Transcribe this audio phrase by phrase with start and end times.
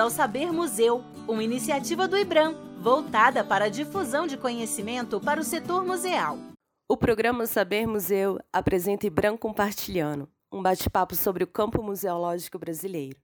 [0.00, 5.44] ao Saber Museu, uma iniciativa do IBRAM, voltada para a difusão de conhecimento para o
[5.44, 6.38] setor museal.
[6.88, 13.20] O programa Saber Museu apresenta IBRAM Compartilhando, um bate-papo sobre o campo museológico brasileiro.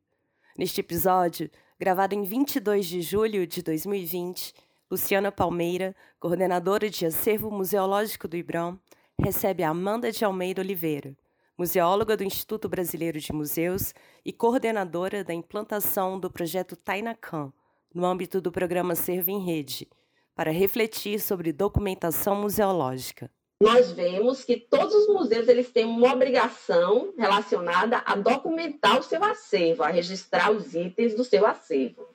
[0.56, 1.50] Neste episódio,
[1.80, 4.52] gravado em 22 de julho de 2020,
[4.90, 8.78] Luciana Palmeira, coordenadora de acervo museológico do IBRAM,
[9.18, 11.16] recebe Amanda de Almeida Oliveira,
[11.58, 17.52] museóloga do Instituto Brasileiro de Museus e coordenadora da implantação do projeto Tainacan,
[17.94, 19.88] no âmbito do programa Servo em Rede,
[20.34, 23.30] para refletir sobre documentação museológica.
[23.62, 29.24] Nós vemos que todos os museus eles têm uma obrigação relacionada a documentar o seu
[29.24, 32.06] acervo, a registrar os itens do seu acervo.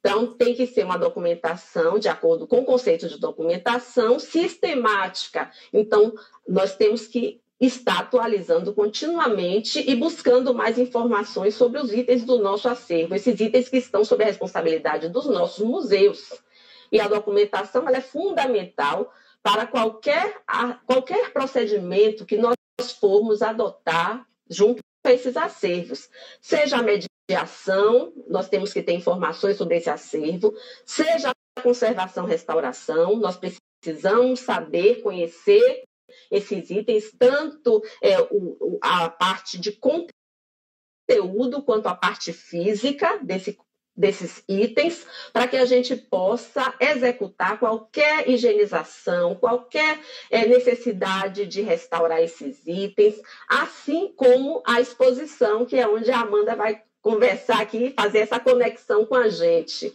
[0.00, 5.48] Então, tem que ser uma documentação de acordo com o conceito de documentação sistemática.
[5.72, 6.12] Então,
[6.48, 12.68] nós temos que está atualizando continuamente e buscando mais informações sobre os itens do nosso
[12.68, 16.42] acervo, esses itens que estão sob a responsabilidade dos nossos museus.
[16.90, 20.42] E a documentação é fundamental para qualquer,
[20.84, 22.56] qualquer procedimento que nós
[22.98, 29.76] formos adotar junto a esses acervos, seja a mediação, nós temos que ter informações sobre
[29.76, 30.52] esse acervo,
[30.84, 35.84] seja a conservação, restauração, nós precisamos saber, conhecer
[36.30, 43.58] esses itens, tanto é, o, a parte de conteúdo quanto a parte física desse,
[43.94, 50.00] desses itens, para que a gente possa executar qualquer higienização, qualquer
[50.30, 56.56] é, necessidade de restaurar esses itens, assim como a exposição, que é onde a Amanda
[56.56, 59.94] vai conversar aqui e fazer essa conexão com a gente.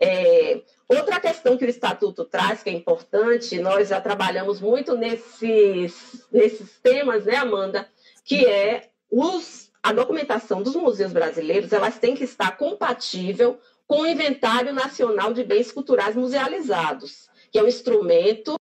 [0.00, 6.26] É, outra questão que o Estatuto traz, que é importante, nós já trabalhamos muito nesses,
[6.30, 7.88] nesses temas, né, Amanda?
[8.24, 14.06] Que é os, a documentação dos museus brasileiros, elas têm que estar compatível com o
[14.06, 18.54] Inventário Nacional de Bens Culturais Musealizados, que é um instrumento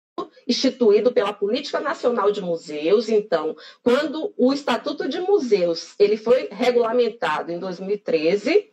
[0.48, 3.10] instituído pela Política Nacional de Museus.
[3.10, 8.70] Então, quando o Estatuto de Museus ele foi regulamentado em 2013,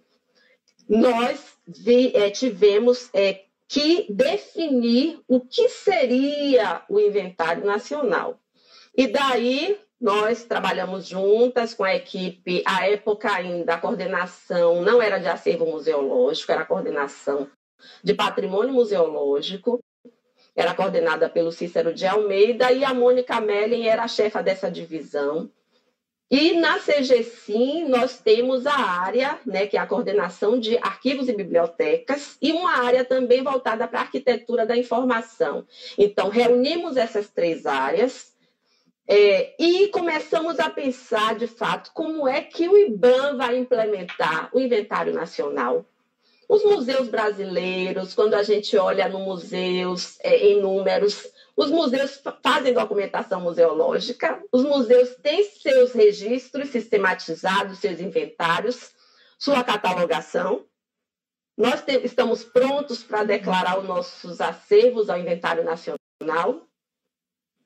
[0.93, 8.39] nós vi, é, tivemos é, que definir o que seria o inventário nacional.
[8.95, 15.19] E daí nós trabalhamos juntas com a equipe, a época ainda a coordenação não era
[15.19, 17.49] de acervo museológico, era coordenação
[18.05, 19.83] de patrimônio museológico,
[20.55, 25.51] era coordenada pelo Cícero de Almeida e a Mônica Mellen era a chefa dessa divisão.
[26.35, 31.35] E na CGSIM nós temos a área, né, que é a coordenação de arquivos e
[31.35, 35.67] bibliotecas, e uma área também voltada para a arquitetura da informação.
[35.99, 38.33] Então, reunimos essas três áreas
[39.07, 44.59] é, e começamos a pensar, de fato, como é que o IBAN vai implementar o
[44.59, 45.85] inventário nacional.
[46.49, 52.73] Os museus brasileiros, quando a gente olha no museus é, em números, os museus fazem
[52.73, 58.93] documentação museológica, os museus têm seus registros sistematizados, seus inventários,
[59.39, 60.67] sua catalogação.
[61.57, 66.67] Nós estamos prontos para declarar os nossos acervos ao inventário nacional.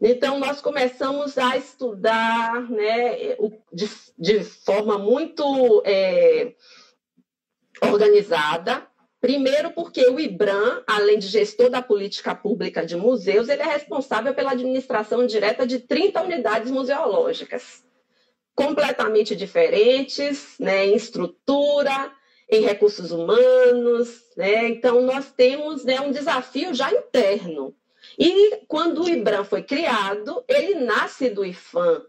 [0.00, 3.36] Então, nós começamos a estudar né,
[3.72, 3.88] de,
[4.18, 6.54] de forma muito é,
[7.80, 8.86] organizada
[9.26, 14.32] Primeiro, porque o IBRAM, além de gestor da política pública de museus, ele é responsável
[14.32, 17.84] pela administração direta de 30 unidades museológicas,
[18.54, 22.12] completamente diferentes né, em estrutura,
[22.48, 24.22] em recursos humanos.
[24.36, 24.68] Né?
[24.68, 27.74] Então, nós temos né, um desafio já interno.
[28.16, 32.00] E quando o IBRAM foi criado, ele nasce do IFAM.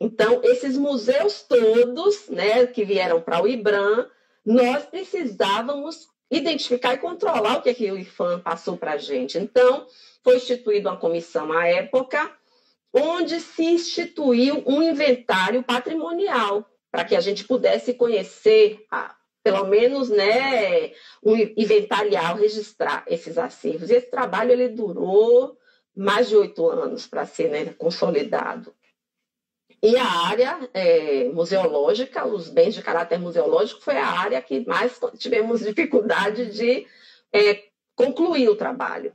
[0.00, 4.08] Então, esses museus todos né, que vieram para o IBRAM,
[4.46, 9.38] nós precisávamos identificar e controlar o que, é que o IFAM passou para a gente.
[9.38, 9.86] Então,
[10.22, 12.30] foi instituída uma comissão à época,
[12.92, 18.86] onde se instituiu um inventário patrimonial, para que a gente pudesse conhecer,
[19.42, 20.92] pelo menos, né,
[21.22, 23.90] um inventariar, registrar esses acervos.
[23.90, 25.56] E esse trabalho ele durou
[25.94, 28.74] mais de oito anos para ser né, consolidado.
[29.82, 34.98] E a área é, museológica, os bens de caráter museológico, foi a área que mais
[35.18, 36.86] tivemos dificuldade de
[37.32, 37.64] é,
[37.94, 39.12] concluir o trabalho.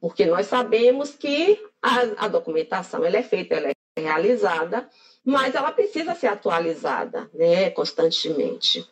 [0.00, 4.88] Porque nós sabemos que a, a documentação ela é feita, ela é realizada,
[5.24, 8.88] mas ela precisa ser atualizada né, constantemente.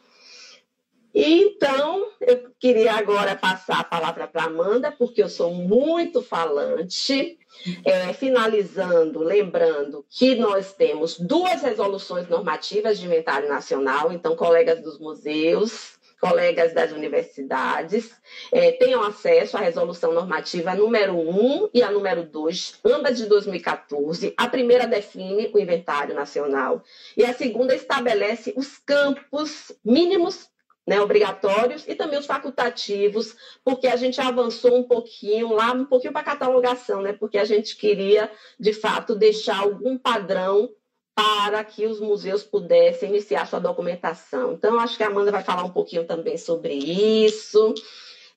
[1.21, 7.37] Então, eu queria agora passar a palavra para Amanda, porque eu sou muito falante.
[7.85, 15.01] É, finalizando, lembrando que nós temos duas resoluções normativas de inventário nacional, então, colegas dos
[15.01, 18.13] museus, colegas das universidades
[18.53, 24.35] é, tenham acesso à resolução normativa número 1 e a número 2, ambas de 2014.
[24.37, 26.81] A primeira define o inventário nacional
[27.17, 30.49] e a segunda estabelece os campos mínimos
[30.89, 36.15] né, obrigatórios e também os facultativos, porque a gente avançou um pouquinho lá, um pouquinho
[36.15, 40.71] para catalogação, né, porque a gente queria, de fato, deixar algum padrão
[41.15, 44.55] para que os museus pudessem iniciar sua documentação.
[44.55, 47.75] Então, acho que a Amanda vai falar um pouquinho também sobre isso.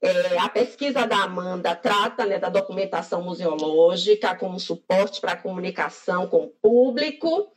[0.02, 6.28] É, a pesquisa da Amanda trata né, da documentação museológica como suporte para a comunicação
[6.28, 7.50] com o público.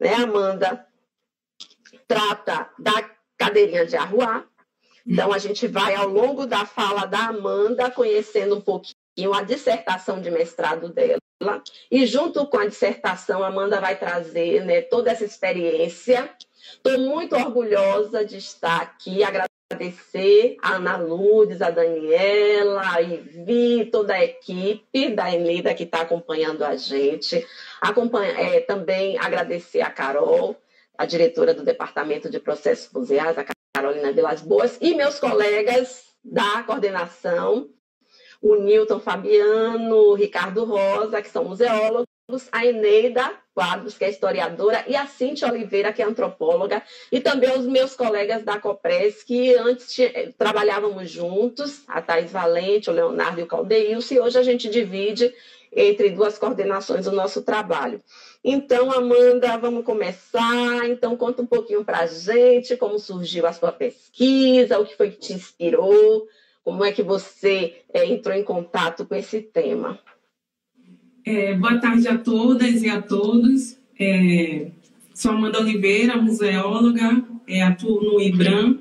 [0.00, 0.84] Né, Amanda
[2.08, 4.46] trata da cadeirinha de arruar.
[5.06, 10.20] Então, a gente vai, ao longo da fala da Amanda, conhecendo um pouquinho a dissertação
[10.20, 11.18] de mestrado dela.
[11.90, 16.30] E, junto com a dissertação, a Amanda vai trazer né, toda essa experiência.
[16.74, 24.12] Estou muito orgulhosa de estar aqui, agradecer a Ana Lourdes, a Daniela, a Ivi, toda
[24.12, 27.46] a equipe da Emida que está acompanhando a gente.
[27.80, 30.54] Acompanha, é, também agradecer a Carol,
[31.00, 36.62] a diretora do Departamento de Processos Museais, a Carolina Vilas Boas, e meus colegas da
[36.62, 37.70] coordenação,
[38.42, 42.04] o Newton Fabiano, o Ricardo Rosa, que são museólogos,
[42.52, 47.50] a Eneida Quadros, que é historiadora, e a Cintia Oliveira, que é antropóloga, e também
[47.50, 49.96] os meus colegas da COPRES, que antes
[50.38, 55.32] trabalhávamos juntos, a Thais Valente, o Leonardo e o Caldeilson, e hoje a gente divide
[55.72, 58.02] entre duas coordenações o nosso trabalho.
[58.42, 60.88] Então, Amanda, vamos começar.
[60.88, 65.10] Então, conta um pouquinho para a gente como surgiu a sua pesquisa, o que foi
[65.10, 66.26] que te inspirou,
[66.64, 69.98] como é que você é, entrou em contato com esse tema.
[71.24, 73.76] É, boa tarde a todas e a todos.
[73.98, 74.68] É,
[75.12, 78.78] sou Amanda Oliveira, museóloga, é, atuo no IBRAM,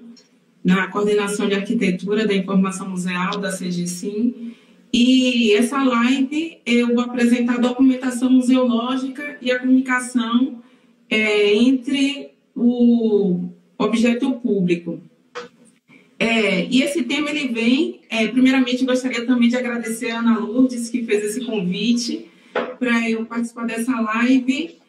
[0.63, 4.53] na coordenação de arquitetura da informação museal da CGSIM.
[4.91, 10.61] E essa live eu vou apresentar a documentação museológica e a comunicação
[11.09, 15.01] é, entre o objeto público.
[16.17, 20.89] É, e esse tema ele vem, é, primeiramente gostaria também de agradecer a Ana Lourdes
[20.89, 22.28] que fez esse convite
[22.79, 24.79] para eu participar dessa live.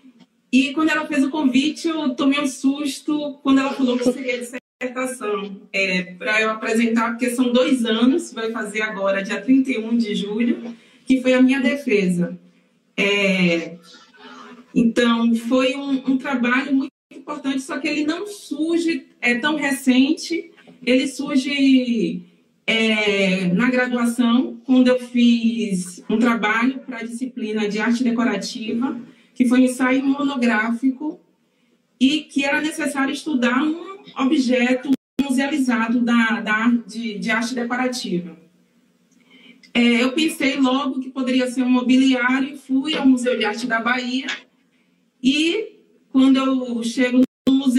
[0.52, 4.38] E quando ela fez o convite, eu tomei um susto quando ela falou que seria
[4.38, 10.14] dissertação é, para eu apresentar, porque são dois anos, vai fazer agora, dia 31 de
[10.14, 10.74] julho,
[11.06, 12.38] que foi a minha defesa.
[12.96, 13.76] É,
[14.74, 20.50] então, foi um, um, trabalho muito importante, só que ele não surge, é tão recente,
[20.84, 22.29] ele surge
[22.70, 28.96] é, na graduação, quando eu fiz um trabalho para a disciplina de arte decorativa,
[29.34, 31.20] que foi um ensaio monográfico,
[31.98, 34.90] e que era necessário estudar um objeto
[35.20, 38.38] musealizado da, da de, de arte decorativa.
[39.74, 43.66] É, eu pensei logo que poderia ser um mobiliário e fui ao Museu de Arte
[43.66, 44.26] da Bahia.
[45.20, 45.76] E
[46.12, 47.22] quando eu chego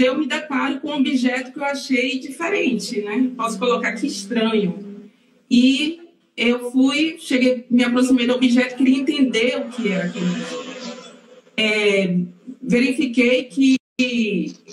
[0.02, 3.30] museu, me deparo com um objeto que eu achei diferente, né?
[3.36, 5.02] Posso colocar aqui estranho.
[5.50, 6.00] E
[6.36, 10.26] eu fui, cheguei, me aproximei do objeto, queria entender o que era aquele
[11.56, 12.18] é,
[12.62, 13.76] verifiquei que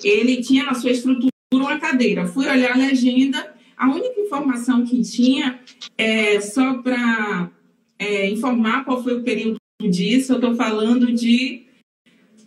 [0.03, 2.25] ele tinha na sua estrutura uma cadeira.
[2.25, 5.59] Fui olhar a legenda, a única informação que tinha,
[5.97, 7.51] é, só para
[7.99, 11.65] é, informar qual foi o período disso, eu estou falando de.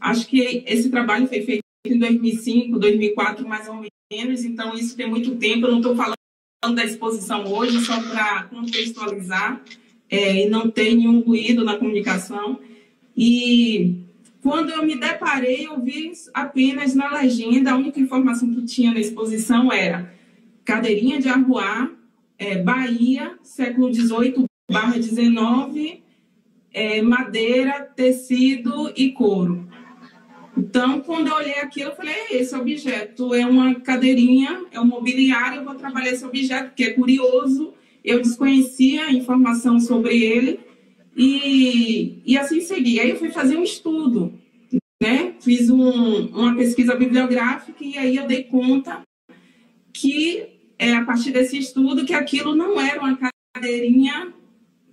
[0.01, 5.09] Acho que esse trabalho foi feito em 2005, 2004, mais ou menos, então isso tem
[5.09, 5.67] muito tempo.
[5.67, 9.61] Eu não estou falando da exposição hoje, só para contextualizar,
[10.09, 12.61] é, e não ter nenhum ruído na comunicação.
[13.17, 13.97] E
[14.43, 19.01] quando eu me deparei, eu vi apenas na legenda, a única informação que tinha na
[19.01, 20.13] exposição era
[20.65, 21.91] cadeirinha de arruar,
[22.39, 26.01] é, Bahia, século XVIII barra XIX,
[26.73, 29.69] é, madeira, tecido e couro.
[30.57, 35.61] Então, quando eu olhei aquilo, eu falei, esse objeto é uma cadeirinha, é um mobiliário,
[35.61, 37.73] eu vou trabalhar esse objeto, porque é curioso,
[38.05, 40.61] eu desconhecia a informação sobre ele,
[41.17, 43.01] e, e assim segui.
[43.01, 44.33] Aí eu fui fazer um estudo,
[45.01, 45.35] né?
[45.41, 49.03] Fiz um, uma pesquisa bibliográfica e aí eu dei conta
[49.93, 50.47] que,
[50.79, 53.19] é, a partir desse estudo, que aquilo não era uma
[53.55, 54.33] cadeirinha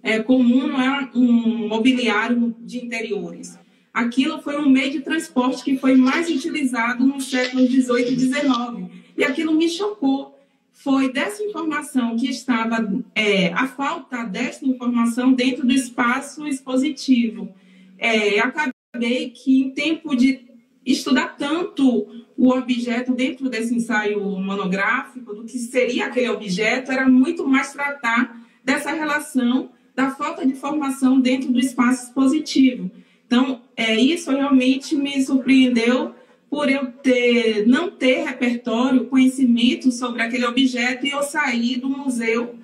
[0.04, 3.58] é, comum, não era um mobiliário de interiores.
[4.00, 8.90] Aquilo foi um meio de transporte que foi mais utilizado no século XVIII e XIX.
[9.18, 10.40] E aquilo me chocou
[10.72, 12.78] foi dessa informação que estava,
[13.14, 17.54] é, a falta dessa informação dentro do espaço expositivo.
[17.98, 20.48] É, acabei que, em tempo de
[20.86, 27.46] estudar tanto o objeto dentro desse ensaio monográfico, do que seria aquele objeto, era muito
[27.46, 32.90] mais tratar dessa relação da falta de formação dentro do espaço expositivo.
[33.30, 36.16] Então, é, isso realmente me surpreendeu
[36.50, 42.56] por eu ter, não ter repertório, conhecimento sobre aquele objeto e eu sair do museu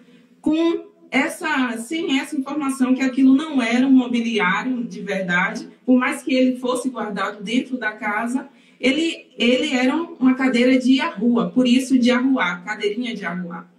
[0.41, 6.23] com essa, sem essa informação que aquilo não era um mobiliário de verdade, por mais
[6.23, 8.49] que ele fosse guardado dentro da casa,
[8.81, 13.71] ele, ele era uma cadeira de arrua, por isso de arruar, cadeirinha de arruar.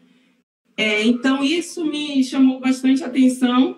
[0.77, 3.77] É, então, isso me chamou bastante atenção.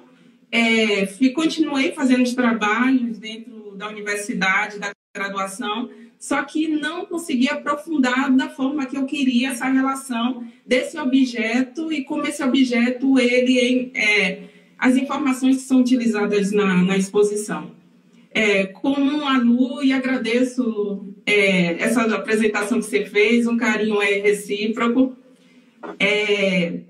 [0.50, 7.48] É, fui, continuei fazendo os trabalhos dentro da universidade, da graduação, só que não consegui
[7.48, 13.92] aprofundar da forma que eu queria essa relação desse objeto e como esse objeto, ele
[13.94, 14.42] é,
[14.78, 17.70] as informações que são utilizadas na, na exposição.
[18.30, 24.20] É, como a Lu, e agradeço é, essa apresentação que você fez, um carinho é
[24.20, 25.16] recíproco.
[25.98, 26.80] É,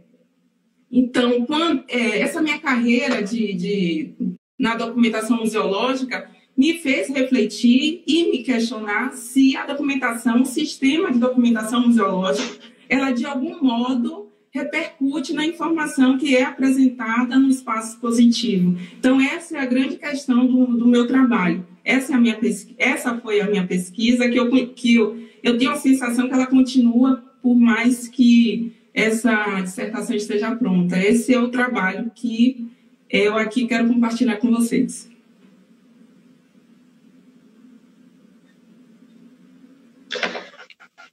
[0.90, 4.14] então, quando, é, essa minha carreira de, de,
[4.59, 11.18] na documentação museológica me fez refletir e me questionar se a documentação, o sistema de
[11.18, 18.76] documentação museológica, ela de algum modo repercute na informação que é apresentada no espaço expositivo.
[18.99, 21.64] Então, essa é a grande questão do, do meu trabalho.
[21.85, 22.38] Essa, é a minha
[22.76, 26.47] essa foi a minha pesquisa, que, eu, que eu, eu tenho a sensação que ela
[26.47, 30.99] continua, por mais que essa dissertação esteja pronta.
[30.99, 32.68] Esse é o trabalho que
[33.11, 35.11] eu aqui quero compartilhar com vocês.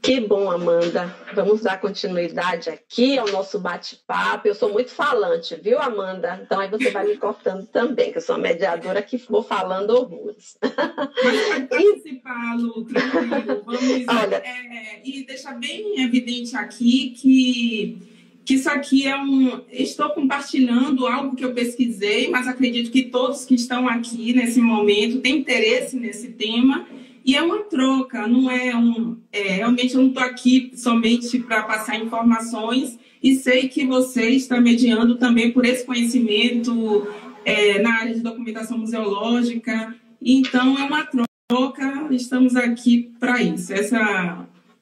[0.05, 1.17] Que bom, Amanda.
[1.33, 4.47] Vamos dar continuidade aqui ao nosso bate-papo.
[4.47, 6.39] Eu sou muito falante, viu, Amanda?
[6.43, 9.89] Então aí você vai me cortando também, que eu sou a mediadora que vou falando
[9.89, 10.59] horrores.
[10.61, 13.63] Pode participar, Lu, tranquilo.
[13.65, 17.97] Vamos Olha, é, e deixar bem evidente aqui que,
[18.45, 19.63] que isso aqui é um.
[19.71, 25.19] Estou compartilhando algo que eu pesquisei, mas acredito que todos que estão aqui nesse momento
[25.19, 26.85] têm interesse nesse tema
[27.25, 29.17] e é uma troca, não é um.
[29.31, 34.61] É, realmente eu não estou aqui somente para passar informações, e sei que você está
[34.61, 37.07] mediando também por esse conhecimento
[37.43, 39.95] é, na área de documentação museológica.
[40.21, 41.09] Então, é uma
[41.47, 43.73] troca, estamos aqui para isso.
[43.73, 43.95] Esse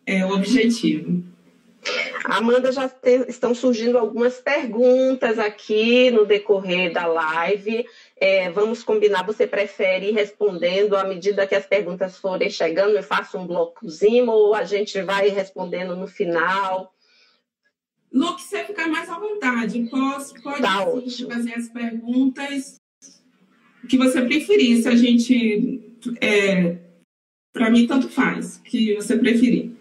[0.05, 1.23] é o objetivo.
[2.25, 7.85] Amanda, já te, estão surgindo algumas perguntas aqui no decorrer da live.
[8.25, 12.95] É, vamos combinar, você prefere ir respondendo à medida que as perguntas forem chegando?
[12.95, 16.95] Eu faço um blocozinho ou a gente vai respondendo no final?
[18.09, 19.89] Lu, que você ficar mais à vontade.
[19.89, 20.85] Posso, pode tá
[21.27, 22.79] fazer as perguntas
[23.89, 24.81] que você preferir.
[24.81, 25.97] Se a gente.
[26.21, 26.77] É,
[27.51, 29.73] Para mim, tanto faz, que você preferir.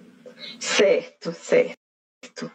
[0.59, 1.82] Certo, certo.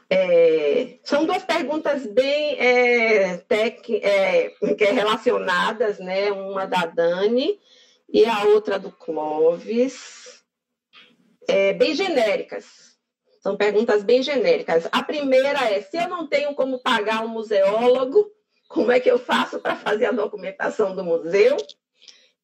[0.10, 6.32] É, são duas perguntas bem é, tec, é, é, relacionadas, né?
[6.32, 7.60] Uma da Dani
[8.10, 10.44] e a outra do Clóvis,
[11.48, 12.66] é, bem genéricas.
[13.42, 14.88] São perguntas bem genéricas.
[14.92, 18.32] A primeira é: se eu não tenho como pagar um museólogo,
[18.68, 21.58] como é que eu faço para fazer a documentação do museu?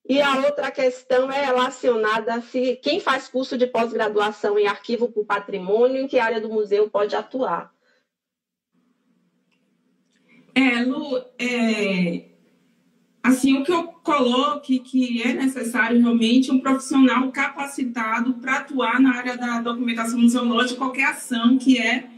[0.07, 5.09] E a outra questão é relacionada a se quem faz curso de pós-graduação em arquivo
[5.09, 7.73] por patrimônio, em que área do museu pode atuar.
[10.53, 12.25] É, Lu, é,
[13.23, 19.15] assim, o que eu coloco que é necessário realmente um profissional capacitado para atuar na
[19.15, 22.09] área da documentação museológica, qualquer ação que é,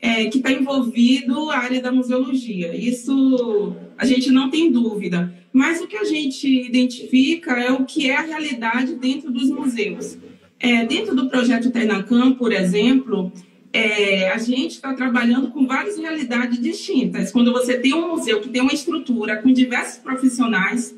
[0.00, 2.74] é que está envolvido a área da museologia.
[2.74, 5.32] Isso a gente não tem dúvida.
[5.52, 10.18] Mas o que a gente identifica é o que é a realidade dentro dos museus.
[10.58, 13.32] É, dentro do projeto Tenacam, por exemplo,
[13.72, 17.30] é, a gente está trabalhando com várias realidades distintas.
[17.30, 20.94] Quando você tem um museu que tem uma estrutura com diversos profissionais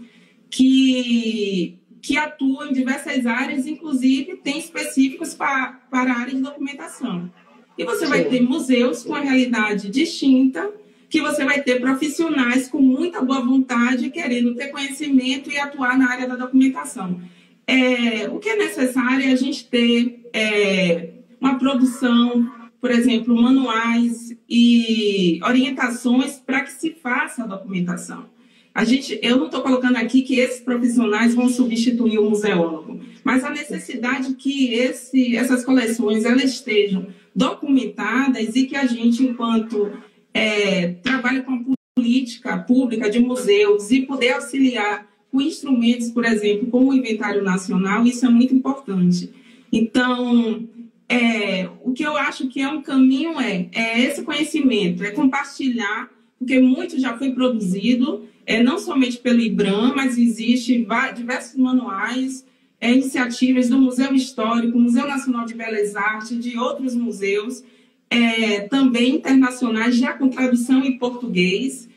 [0.49, 7.31] que, que atuam em diversas áreas, inclusive tem específicos para, para a área de documentação.
[7.77, 10.71] E você vai ter museus com uma realidade distinta,
[11.09, 16.11] que você vai ter profissionais com muita boa vontade, querendo ter conhecimento e atuar na
[16.11, 17.21] área da documentação.
[17.67, 21.11] É, o que é necessário é a gente ter é,
[21.41, 22.51] uma produção,
[22.81, 28.27] por exemplo, manuais e orientações para que se faça a documentação.
[28.75, 33.43] A gente, eu não estou colocando aqui que esses profissionais vão substituir o museólogo, mas
[33.43, 39.91] a necessidade que esse, essas coleções elas estejam documentadas e que a gente, enquanto
[40.39, 41.61] é, trabalha com a
[41.97, 48.07] política pública de museus e poder auxiliar com instrumentos, por exemplo, como o inventário nacional,
[48.07, 49.31] isso é muito importante.
[49.73, 50.65] Então,
[51.09, 56.09] é, o que eu acho que é um caminho é, é esse conhecimento, é compartilhar,
[56.39, 62.47] porque muito já foi produzido, é, não somente pelo IBRAM, mas existe diversos manuais,
[62.81, 67.65] é, iniciativas do Museu Histórico, Museu Nacional de Belas Artes, de outros museus,
[68.11, 71.89] é, também internacionais, já com tradução em português.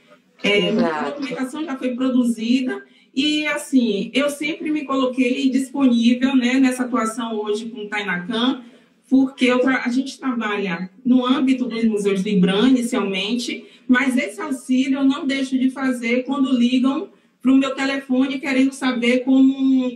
[0.44, 6.84] É, a documentação já foi produzida e, assim, eu sempre me coloquei disponível né, nessa
[6.84, 8.64] atuação hoje com o Tainacan,
[9.10, 15.04] porque a gente trabalha no âmbito dos museus do IBRAM, inicialmente, mas esse auxílio eu
[15.04, 17.10] não deixo de fazer quando ligam
[17.42, 19.94] para o meu telefone querendo saber como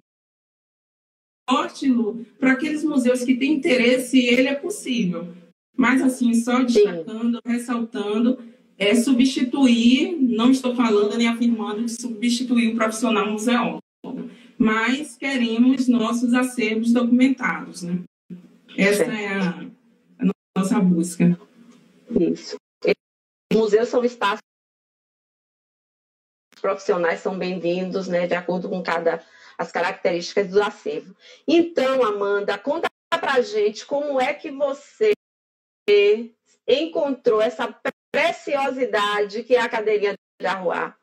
[1.50, 5.30] ótimo para aqueles museus que têm interesse, ele é possível.
[5.76, 7.52] Mas, assim, só destacando, Sim.
[7.52, 8.40] ressaltando,
[8.78, 13.82] é substituir, não estou falando nem afirmando de substituir o profissional museólogo,
[14.58, 18.00] mas queremos nossos acervos documentados, né?
[18.78, 19.66] Essa é a,
[20.20, 21.40] a nossa busca.
[22.20, 22.56] Isso.
[23.52, 24.42] Os museus são espaços
[26.62, 29.24] profissionais são bem-vindos, né, de acordo com cada
[29.58, 31.16] as características do acervo.
[31.48, 32.90] Então, Amanda, conta
[33.20, 35.12] pra gente como é que você
[36.68, 37.74] encontrou essa
[38.12, 40.98] preciosidade que é a cadeirinha de arruar.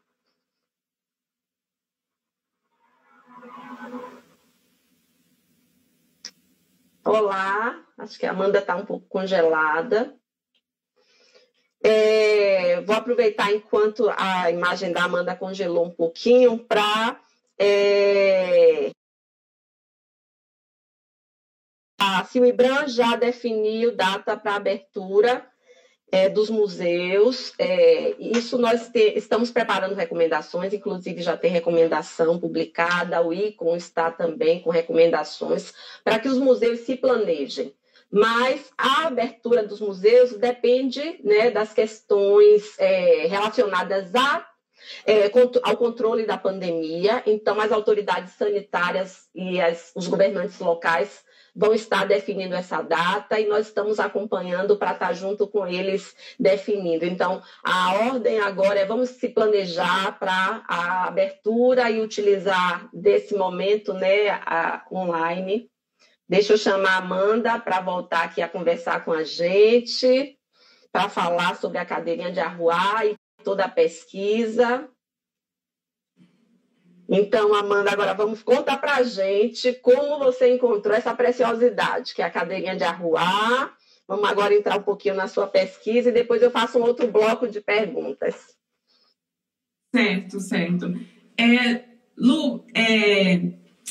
[7.04, 10.16] Olá, acho que a Amanda está um pouco congelada.
[11.84, 17.20] É, vou aproveitar enquanto a imagem da Amanda congelou um pouquinho para
[17.58, 18.92] é,
[22.02, 25.47] a Ibram já definiu data para abertura
[26.11, 27.52] é, dos museus.
[27.56, 34.11] É, isso nós te, estamos preparando recomendações, inclusive já tem recomendação publicada, o ICOM está
[34.11, 37.73] também com recomendações para que os museus se planejem.
[38.10, 44.45] Mas a abertura dos museus depende né, das questões é, relacionadas a
[45.06, 45.30] é,
[45.62, 47.23] ao controle da pandemia.
[47.26, 53.47] Então, as autoridades sanitárias e as, os governantes locais vão estar definindo essa data e
[53.47, 57.04] nós estamos acompanhando para estar junto com eles definindo.
[57.04, 63.93] Então, a ordem agora é vamos se planejar para a abertura e utilizar desse momento
[63.93, 65.71] né, a, online.
[66.28, 70.38] Deixa eu chamar a Amanda para voltar aqui a conversar com a gente,
[70.91, 74.88] para falar sobre a cadeirinha de arruar e toda a pesquisa.
[77.14, 82.25] Então, Amanda, agora vamos contar para a gente como você encontrou essa preciosidade, que é
[82.25, 83.76] a cadeirinha de arruar.
[84.08, 87.46] Vamos agora entrar um pouquinho na sua pesquisa e depois eu faço um outro bloco
[87.46, 88.56] de perguntas.
[89.94, 90.86] Certo, certo.
[91.38, 91.84] É,
[92.16, 93.42] Lu, é,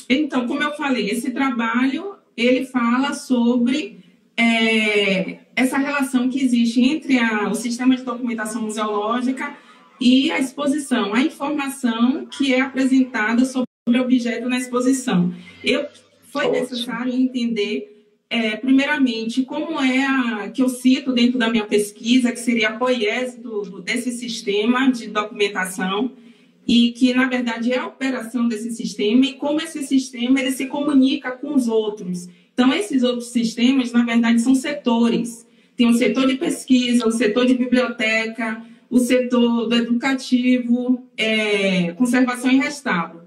[0.08, 4.04] então, como eu falei, esse trabalho ele fala sobre
[4.36, 9.56] é, essa relação que existe entre a, o sistema de documentação museológica
[10.02, 15.32] e a exposição, a informação que é apresentada sobre o objeto na exposição.
[15.62, 15.86] Eu,
[16.30, 16.60] foi Ótimo.
[16.60, 22.40] necessário entender, é, primeiramente, como é a, que eu cito dentro da minha pesquisa, que
[22.40, 26.10] seria a poiese do, do, desse sistema de documentação,
[26.66, 30.66] e que, na verdade, é a operação desse sistema e como esse sistema ele se
[30.66, 32.28] comunica com os outros.
[32.54, 35.46] Então, esses outros sistemas, na verdade, são setores.
[35.76, 42.50] Tem o setor de pesquisa, o setor de biblioteca, o setor do educativo, é, conservação
[42.50, 43.22] e restauro.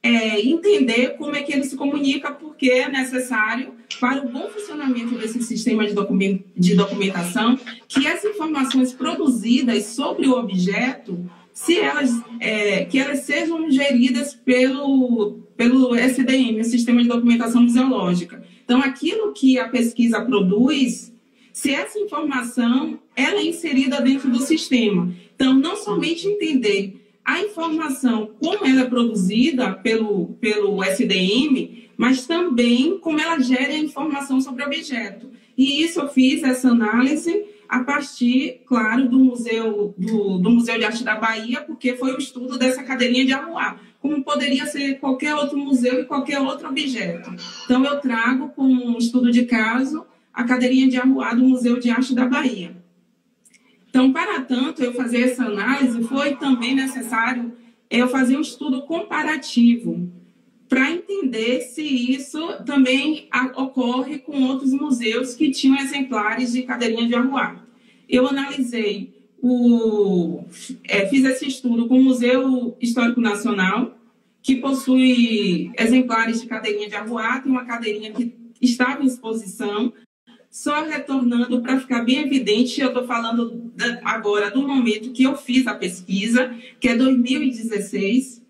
[0.00, 5.16] É, entender como é que ele se comunica, porque é necessário para o bom funcionamento
[5.16, 12.12] desse sistema de, document, de documentação que as informações produzidas sobre o objeto, se elas,
[12.38, 18.40] é, que elas sejam geridas pelo, pelo SDM, o Sistema de Documentação Museológica.
[18.64, 21.12] Então, aquilo que a pesquisa produz,
[21.58, 25.12] se essa informação ela é inserida dentro do sistema.
[25.34, 32.96] Então, não somente entender a informação, como ela é produzida pelo, pelo SDM, mas também
[33.00, 35.32] como ela gera informação sobre o objeto.
[35.56, 40.84] E isso eu fiz, essa análise, a partir, claro, do Museu, do, do Museu de
[40.84, 45.34] Arte da Bahia, porque foi o estudo dessa cadeirinha de arruar como poderia ser qualquer
[45.34, 47.34] outro museu e qualquer outro objeto.
[47.64, 50.06] Então, eu trago com um estudo de caso
[50.38, 52.70] a cadeirinha de arruar do Museu de Arte da Bahia.
[53.90, 57.52] Então, para tanto, eu fazer essa análise, foi também necessário
[57.90, 60.08] eu fazer um estudo comparativo
[60.68, 67.16] para entender se isso também ocorre com outros museus que tinham exemplares de cadeirinha de
[67.16, 67.66] arruar.
[68.08, 70.44] Eu analisei o,
[70.84, 73.98] é, fiz esse estudo com o Museu Histórico Nacional,
[74.40, 79.92] que possui exemplares de cadeirinha de arruá, tem uma cadeirinha que estava em exposição,
[80.50, 83.70] só retornando para ficar bem evidente, eu estou falando
[84.02, 88.42] agora do momento que eu fiz a pesquisa, que é 2016.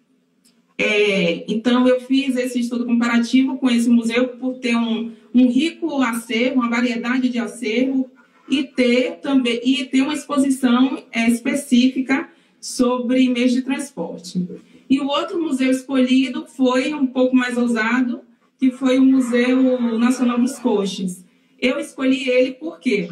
[0.76, 6.00] É, então, eu fiz esse estudo comparativo com esse museu por ter um, um rico
[6.00, 8.08] acervo, uma variedade de acervo,
[8.48, 12.30] e ter também e ter uma exposição é, específica
[12.60, 14.46] sobre meios de transporte.
[14.88, 18.22] E o outro museu escolhido foi um pouco mais ousado,
[18.58, 21.24] que foi o Museu Nacional dos Coches.
[21.60, 23.08] Eu escolhi ele porque,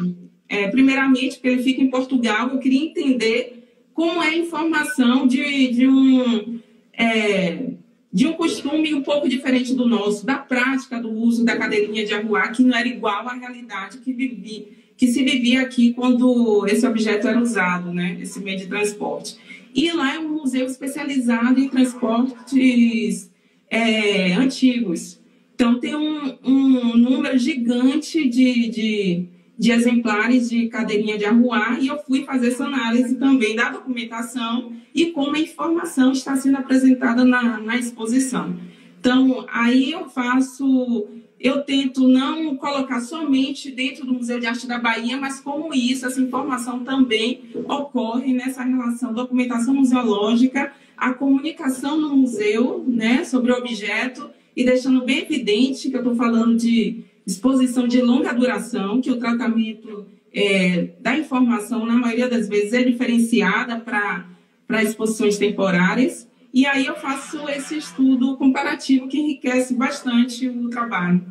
[0.47, 3.57] é, primeiramente, porque ele fica em Portugal, eu queria entender
[3.93, 6.59] como é a informação de, de um.
[6.93, 7.77] É,
[8.11, 12.13] de um costume um pouco diferente do nosso, da prática do uso da cadeirinha de
[12.13, 16.87] arruar, que não era igual à realidade que, vivi, que se vivia aqui quando esse
[16.87, 19.37] objeto era usado, né, esse meio de transporte.
[19.75, 23.29] E lá é um museu especializado em transportes
[23.69, 25.19] é, antigos.
[25.57, 29.25] Então, tem um, um número gigante de, de,
[29.57, 34.71] de, exemplares de cadeirinha de arruar e eu fui fazer essa análise também da documentação
[34.93, 38.55] e como a informação está sendo apresentada na, na exposição.
[38.99, 41.07] Então, aí eu faço,
[41.39, 46.05] eu tento não colocar somente dentro do Museu de Arte da Bahia, mas como isso,
[46.05, 53.57] essa informação também ocorre nessa relação documentação museológica, a comunicação no museu, né, sobre o
[53.57, 59.11] objeto e deixando bem evidente que eu estou falando de exposição de longa duração, que
[59.11, 66.27] o tratamento é, da informação, na maioria das vezes, é diferenciada para exposições temporárias.
[66.51, 71.21] E aí eu faço esse estudo comparativo que enriquece bastante o trabalho.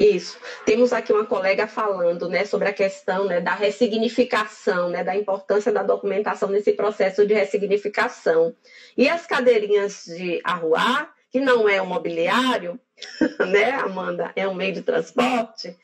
[0.00, 0.38] Isso.
[0.64, 5.70] Temos aqui uma colega falando né, sobre a questão né, da ressignificação, né, da importância
[5.70, 8.54] da documentação nesse processo de ressignificação.
[8.96, 12.80] E as cadeirinhas de arruar, que não é um mobiliário,
[13.50, 15.76] né, Amanda, é um meio de transporte,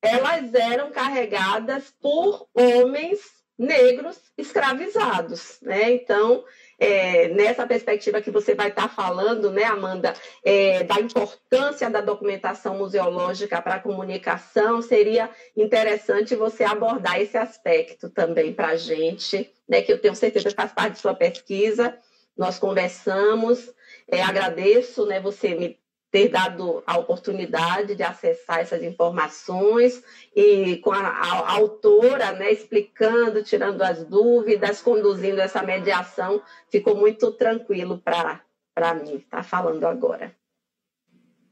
[0.00, 3.18] elas eram carregadas por homens
[3.58, 5.90] negros escravizados, né?
[5.90, 6.44] Então,
[6.78, 12.78] é, nessa perspectiva que você vai estar falando, né, Amanda, é, da importância da documentação
[12.78, 19.82] museológica para a comunicação, seria interessante você abordar esse aspecto também para a gente, né,
[19.82, 21.98] que eu tenho certeza faz parte de sua pesquisa.
[22.36, 23.74] Nós conversamos
[24.10, 25.78] é, agradeço né, você me
[26.10, 30.02] ter dado a oportunidade de acessar essas informações
[30.34, 36.40] e com a, a, a autora né, explicando, tirando as dúvidas, conduzindo essa mediação,
[36.70, 40.34] ficou muito tranquilo para mim estar tá falando agora.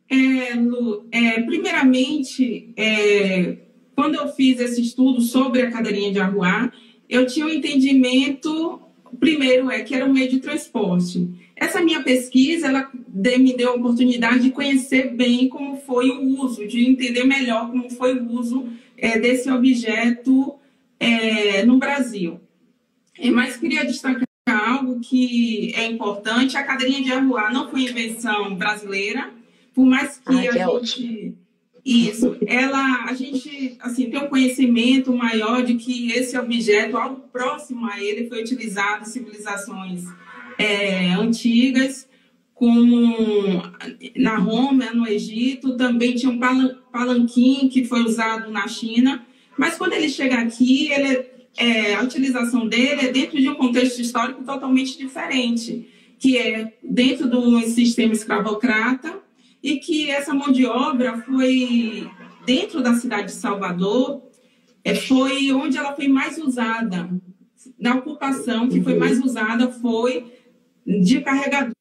[0.09, 3.59] É, Lu, é, primeiramente, é,
[3.95, 6.73] quando eu fiz esse estudo sobre a cadeirinha de arruar,
[7.09, 8.81] eu tinha um entendimento,
[9.19, 11.45] primeiro é que era um meio de transporte.
[11.57, 16.66] Essa minha pesquisa, ela me deu a oportunidade de conhecer bem como foi o uso,
[16.66, 20.55] de entender melhor como foi o uso é, desse objeto
[21.01, 22.38] é, no Brasil.
[23.33, 29.31] Mas queria destacar algo que é importante: a cadeirinha de arruar não foi invenção brasileira,
[29.75, 30.69] por mais que Ai, a que gente.
[30.69, 31.47] ótimo.
[31.87, 37.87] Isso, ela, a gente assim, tem um conhecimento maior de que esse objeto, algo próximo
[37.87, 40.03] a ele, foi utilizado em civilizações
[40.59, 42.09] é, antigas,
[42.55, 43.62] como
[44.16, 46.40] na Roma, no Egito, também tinha um
[46.90, 49.27] palanquim que foi usado na China,
[49.59, 54.01] mas quando ele chega aqui, ele, é, a utilização dele é dentro de um contexto
[54.01, 55.87] histórico totalmente diferente,
[56.19, 59.21] que é dentro do sistema escravocrata,
[59.62, 62.09] e que essa mão de obra foi
[62.47, 64.23] dentro da cidade de Salvador,
[64.85, 67.11] é, foi onde ela foi mais usada.
[67.79, 70.25] Na ocupação que foi mais usada foi
[70.87, 71.72] de carregador.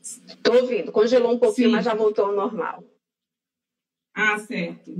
[0.00, 0.92] Estou ouvindo.
[0.92, 1.74] Congelou um pouquinho, Sim.
[1.74, 2.84] mas já voltou ao normal.
[4.14, 4.92] Ah, certo.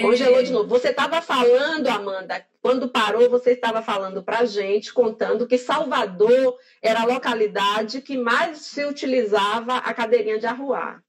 [0.00, 0.42] Congelou é...
[0.42, 0.68] de novo.
[0.68, 6.58] Você estava falando, Amanda, quando parou, você estava falando para a gente, contando que Salvador
[6.80, 11.04] era a localidade que mais se utilizava a cadeirinha de arruar.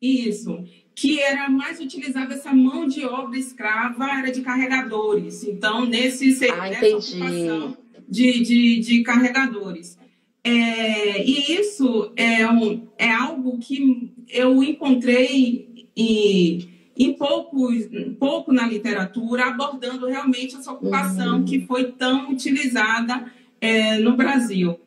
[0.00, 0.62] Isso
[0.96, 5.44] que era mais utilizada essa mão de obra escrava era de carregadores.
[5.44, 7.76] Então, nesse ah, ocupação
[8.08, 9.98] de, de, de carregadores.
[10.42, 17.68] É, e isso é, um, é algo que eu encontrei em, em pouco,
[18.18, 21.44] pouco na literatura, abordando realmente essa ocupação uhum.
[21.44, 23.30] que foi tão utilizada
[23.60, 24.80] é, no Brasil.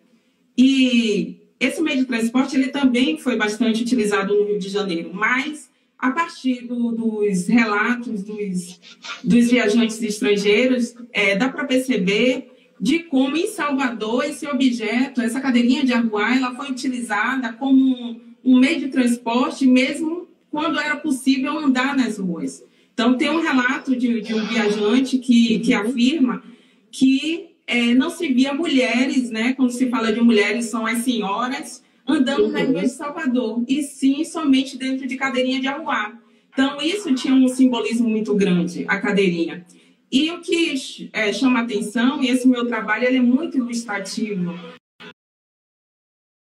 [0.58, 5.69] E esse meio de transporte ele também foi bastante utilizado no Rio de Janeiro, mas
[6.00, 8.80] a partir do, dos relatos dos,
[9.22, 15.84] dos viajantes estrangeiros, é, dá para perceber de como em Salvador esse objeto, essa cadeirinha
[15.84, 21.98] de arruar, ela foi utilizada como um meio de transporte, mesmo quando era possível andar
[21.98, 22.64] nas ruas.
[22.94, 26.42] Então, tem um relato de, de um viajante que, que afirma
[26.90, 29.54] que é, não se via mulheres, né?
[29.54, 32.52] Quando se fala de mulheres, são as senhoras andando uhum.
[32.52, 36.20] nas ruas de Salvador, e sim somente dentro de cadeirinha de arruar.
[36.52, 39.66] Então, isso tinha um simbolismo muito grande, a cadeirinha.
[40.12, 44.54] E o que é, chama atenção, e esse meu trabalho ele é muito ilustrativo,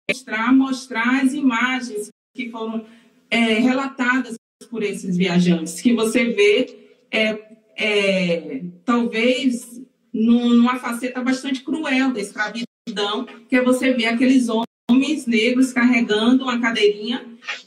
[0.09, 2.87] mostrar, mostrar as imagens que foram
[3.29, 4.37] é, relatadas
[4.71, 6.79] por esses viajantes, que você vê,
[7.11, 14.67] é, é, talvez, numa faceta bastante cruel da escravidão, que é você ver aqueles homens
[15.27, 17.25] negros carregando uma cadeirinha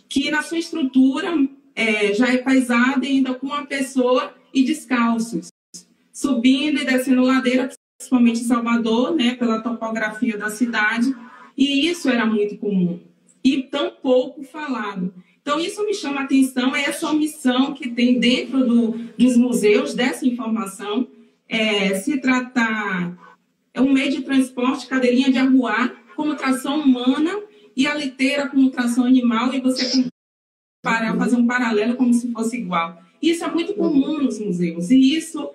[0.08, 1.34] que, na sua estrutura,
[1.76, 5.50] é, já é paisada ainda com uma pessoa e descalços
[6.12, 11.16] subindo e descendo ladeira, principalmente em Salvador, né, pela topografia da cidade,
[11.58, 13.00] e isso era muito comum
[13.44, 15.14] e tão pouco falado.
[15.42, 19.94] Então, isso me chama a atenção, é essa omissão que tem dentro do, dos museus
[19.94, 21.08] dessa informação.
[21.48, 23.18] É, se tratar
[23.74, 27.32] é um meio de transporte, cadeirinha de arruar, como tração humana,
[27.78, 30.04] e a liteira como tração animal, e você
[30.84, 33.02] comparar, fazer um paralelo como se fosse igual.
[33.22, 35.50] Isso é muito comum nos museus, e isso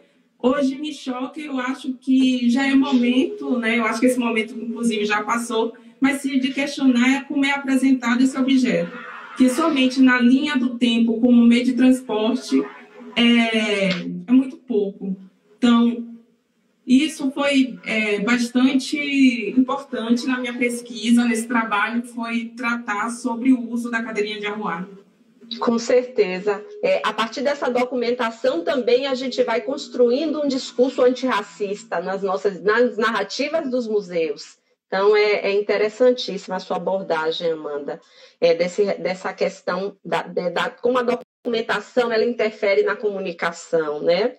[0.46, 3.79] Hoje me choca, eu acho que já é momento, né?
[3.79, 7.53] Eu acho que esse momento, inclusive, já passou, mas se de questionar é como é
[7.53, 8.92] apresentado esse objeto,
[9.38, 12.62] que somente na linha do tempo, como meio de transporte,
[13.16, 13.88] é,
[14.27, 15.16] é muito pouco.
[15.57, 16.03] Então,
[16.86, 23.90] isso foi é, bastante importante na minha pesquisa, nesse trabalho, foi tratar sobre o uso
[23.90, 24.86] da cadeirinha de arruar.
[25.60, 26.64] Com certeza.
[26.82, 32.62] É, a partir dessa documentação também a gente vai construindo um discurso antirracista nas nossas
[32.62, 34.58] nas narrativas dos museus.
[34.86, 38.00] Então é, é interessantíssima a sua abordagem, Amanda,
[38.40, 44.36] é, desse, dessa questão da, de, da, como a documentação ela interfere na comunicação, né?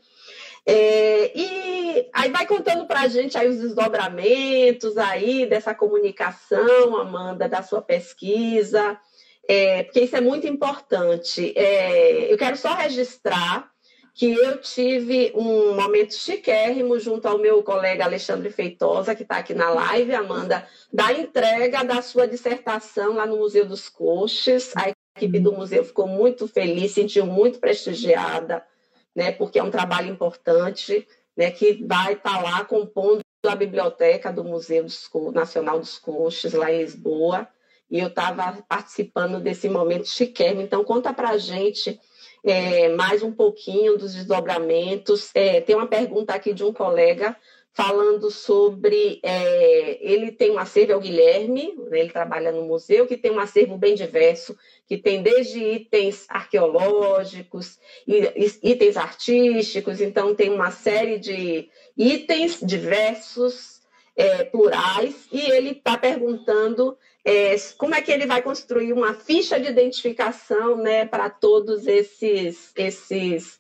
[0.66, 1.75] É, e
[2.14, 7.82] aí vai contando para a gente aí os desdobramentos aí dessa comunicação, Amanda, da sua
[7.82, 9.00] pesquisa
[9.48, 11.54] é, porque isso é muito importante.
[11.56, 13.72] É, eu quero só registrar
[14.14, 19.54] que eu tive um momento chiquérrimo junto ao meu colega Alexandre Feitosa, que está aqui
[19.54, 24.72] na live, Amanda, da entrega da sua dissertação lá no Museu dos Coches.
[24.76, 28.66] A equipe do museu ficou muito feliz, sentiu muito prestigiada,
[29.14, 31.06] né, porque é um trabalho importante,
[31.36, 34.86] né, que vai estar tá lá compondo a biblioteca do Museu
[35.34, 37.48] Nacional dos Coches, lá em Lisboa
[37.90, 40.62] e eu estava participando desse momento chiquérrimo.
[40.62, 42.00] Então, conta para a gente
[42.44, 45.32] é, mais um pouquinho dos desdobramentos.
[45.34, 47.36] É, tem uma pergunta aqui de um colega
[47.76, 49.20] falando sobre.
[49.22, 53.32] É, ele tem um acervo, é o Guilherme, né, ele trabalha no museu, que tem
[53.32, 54.58] um acervo bem diverso,
[54.88, 63.82] que tem desde itens arqueológicos, itens artísticos, então tem uma série de itens diversos,
[64.16, 69.60] é, plurais, e ele está perguntando é, como é que ele vai construir uma ficha
[69.60, 73.60] de identificação né, para todos esses, esses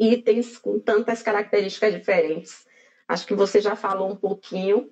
[0.00, 2.67] itens com tantas características diferentes.
[3.08, 4.90] Acho que você já falou um pouquinho.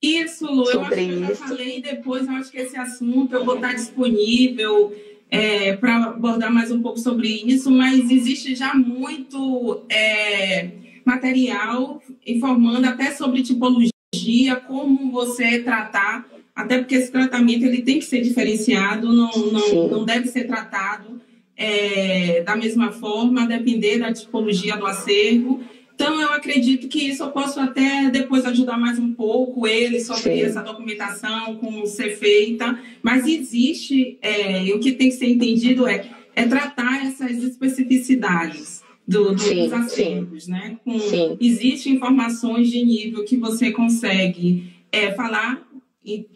[0.00, 3.34] Isso, Lu, sobre eu acho que eu já falei depois, eu acho que esse assunto
[3.34, 4.94] eu vou estar disponível
[5.28, 10.70] é, para abordar mais um pouco sobre isso, mas existe já muito é,
[11.04, 16.24] material informando até sobre tipologia, como você tratar
[16.58, 21.20] até porque esse tratamento ele tem que ser diferenciado, não, não, não deve ser tratado
[21.56, 25.60] é, da mesma forma, depender da tipologia do acervo.
[26.00, 30.22] Então, eu acredito que isso eu posso até depois ajudar mais um pouco ele sobre
[30.22, 30.42] Sim.
[30.42, 36.08] essa documentação, como ser feita, mas existe, é, o que tem que ser entendido é,
[36.36, 40.52] é tratar essas especificidades do, dos sim, acervos, sim.
[40.52, 40.78] né?
[40.84, 40.96] Com,
[41.40, 45.66] Existem informações de nível que você consegue é, falar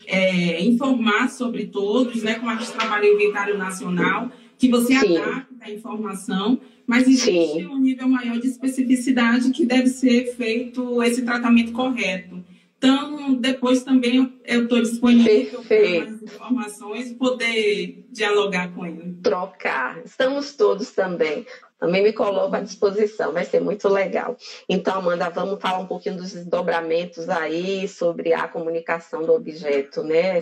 [0.08, 5.16] é, informar sobre todos, né, como a gente trabalha o inventário nacional, que você Sim.
[5.16, 7.66] adapta a informação, mas existe Sim.
[7.66, 12.42] um nível maior de especificidade que deve ser feito esse tratamento correto.
[12.82, 19.16] Então, depois também eu estou disponível para mais informações, poder dialogar com ele.
[19.22, 20.02] Trocar.
[20.04, 21.46] Estamos todos também.
[21.78, 24.36] Também me coloco à disposição, vai ser muito legal.
[24.68, 30.40] Então, Amanda, vamos falar um pouquinho dos desdobramentos aí sobre a comunicação do objeto, né?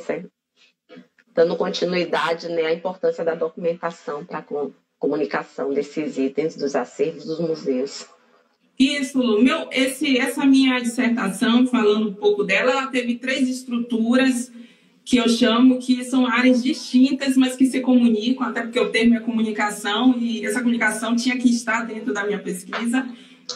[1.35, 4.43] Dando continuidade né, à importância da documentação para a
[5.01, 8.07] comunicação desses itens dos acervos dos museus.
[8.79, 9.43] Isso, Lu.
[9.43, 14.53] Meu, esse, essa minha dissertação, falando um pouco dela, ela teve três estruturas
[15.05, 19.17] que eu chamo que são áreas distintas, mas que se comunicam, até porque o termo
[19.17, 23.09] é comunicação, e essa comunicação tinha que estar dentro da minha pesquisa.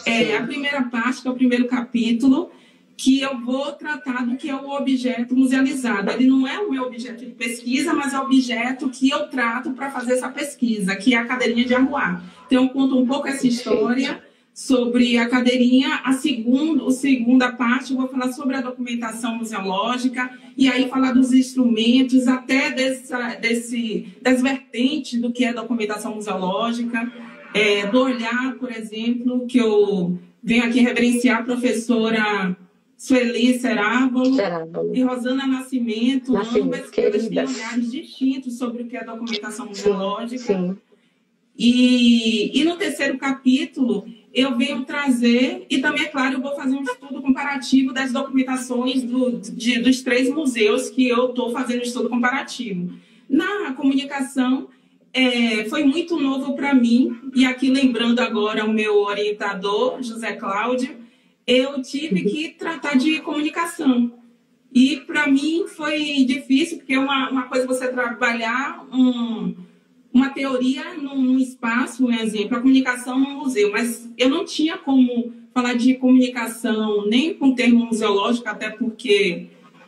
[0.05, 2.51] É, a primeira parte, que é o primeiro capítulo,
[2.97, 6.11] que eu vou tratar do que é o objeto musealizado.
[6.11, 9.71] Ele não é o meu objeto de pesquisa, mas é o objeto que eu trato
[9.71, 12.23] para fazer essa pesquisa, que é a cadeirinha de arruar.
[12.47, 15.99] Então, eu conto um pouco essa história sobre a cadeirinha.
[16.05, 21.11] A segunda, a segunda parte, eu vou falar sobre a documentação museológica e aí falar
[21.11, 27.11] dos instrumentos, até dessa, desse, das vertentes do que é documentação museológica,
[27.53, 32.55] é, do olhar, por exemplo, que eu venho aqui reverenciar a professora
[32.97, 34.35] Sueli Cerábolo,
[34.93, 39.67] e Rosana Nascimento, Nascimento ambas que elas têm olhares distintos sobre o que é documentação
[39.67, 40.43] museológica.
[40.43, 40.77] Sim, sim.
[41.57, 46.75] E, e no terceiro capítulo, eu venho trazer, e também, é claro, eu vou fazer
[46.75, 52.09] um estudo comparativo das documentações do, de, dos três museus que eu estou fazendo estudo
[52.09, 52.93] comparativo.
[53.29, 54.67] Na comunicação,
[55.13, 61.04] é, foi muito novo para mim, e aqui lembrando agora o meu orientador, José Cláudio,
[61.47, 64.11] eu tive que tratar de comunicação.
[64.73, 69.55] E para mim foi difícil, porque uma, uma coisa é você trabalhar um,
[70.13, 74.77] uma teoria num, num espaço, um exemplo, a comunicação no museu, mas eu não tinha
[74.77, 79.47] como falar de comunicação nem com termo museológico, até porque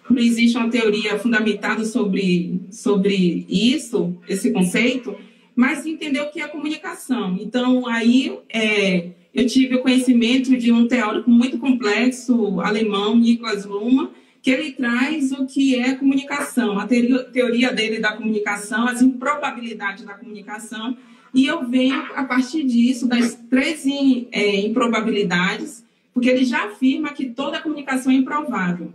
[0.10, 5.13] não existe uma teoria fundamentada sobre, sobre isso, esse conceito,
[5.54, 7.38] mas entender o que é comunicação.
[7.41, 14.10] Então, aí é, eu tive o conhecimento de um teórico muito complexo, alemão, Niklas Luhmann,
[14.41, 20.15] que ele traz o que é comunicação, a teoria dele da comunicação, as improbabilidades da
[20.15, 20.97] comunicação,
[21.36, 23.86] e eu venho, a partir disso, das três
[24.32, 28.91] é, improbabilidades, porque ele já afirma que toda comunicação é improvável.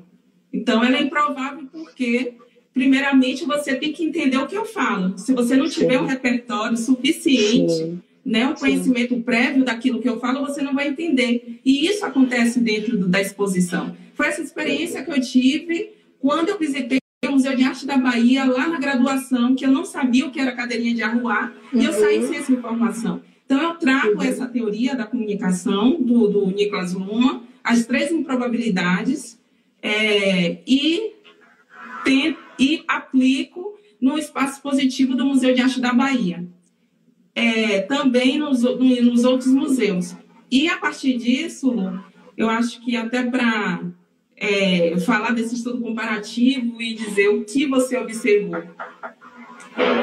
[0.52, 2.35] Então, ela é improvável porque,
[2.74, 5.16] primeiramente, você tem que entender o que eu falo.
[5.16, 8.02] Se você não tiver um repertório suficiente...
[8.24, 9.22] Né, um conhecimento Sim.
[9.22, 11.58] prévio daquilo que eu falo, você não vai entender.
[11.64, 13.96] E isso acontece dentro do, da exposição.
[14.14, 18.44] Foi essa experiência que eu tive quando eu visitei o Museu de Arte da Bahia,
[18.44, 21.80] lá na graduação, que eu não sabia o que era cadeirinha de arruar, uhum.
[21.80, 22.28] e eu saí uhum.
[22.28, 23.22] sem essa informação.
[23.44, 24.22] Então, eu trago uhum.
[24.22, 29.38] essa teoria da comunicação do, do Nicolas Luma, as três improbabilidades,
[29.82, 31.12] é, e,
[32.04, 36.46] tento, e aplico no espaço positivo do Museu de Arte da Bahia
[37.35, 40.14] é, também nos, nos outros museus.
[40.51, 41.75] E a partir disso,
[42.37, 43.83] eu acho que até para
[44.37, 48.62] é, falar desse estudo comparativo e dizer o que você observou.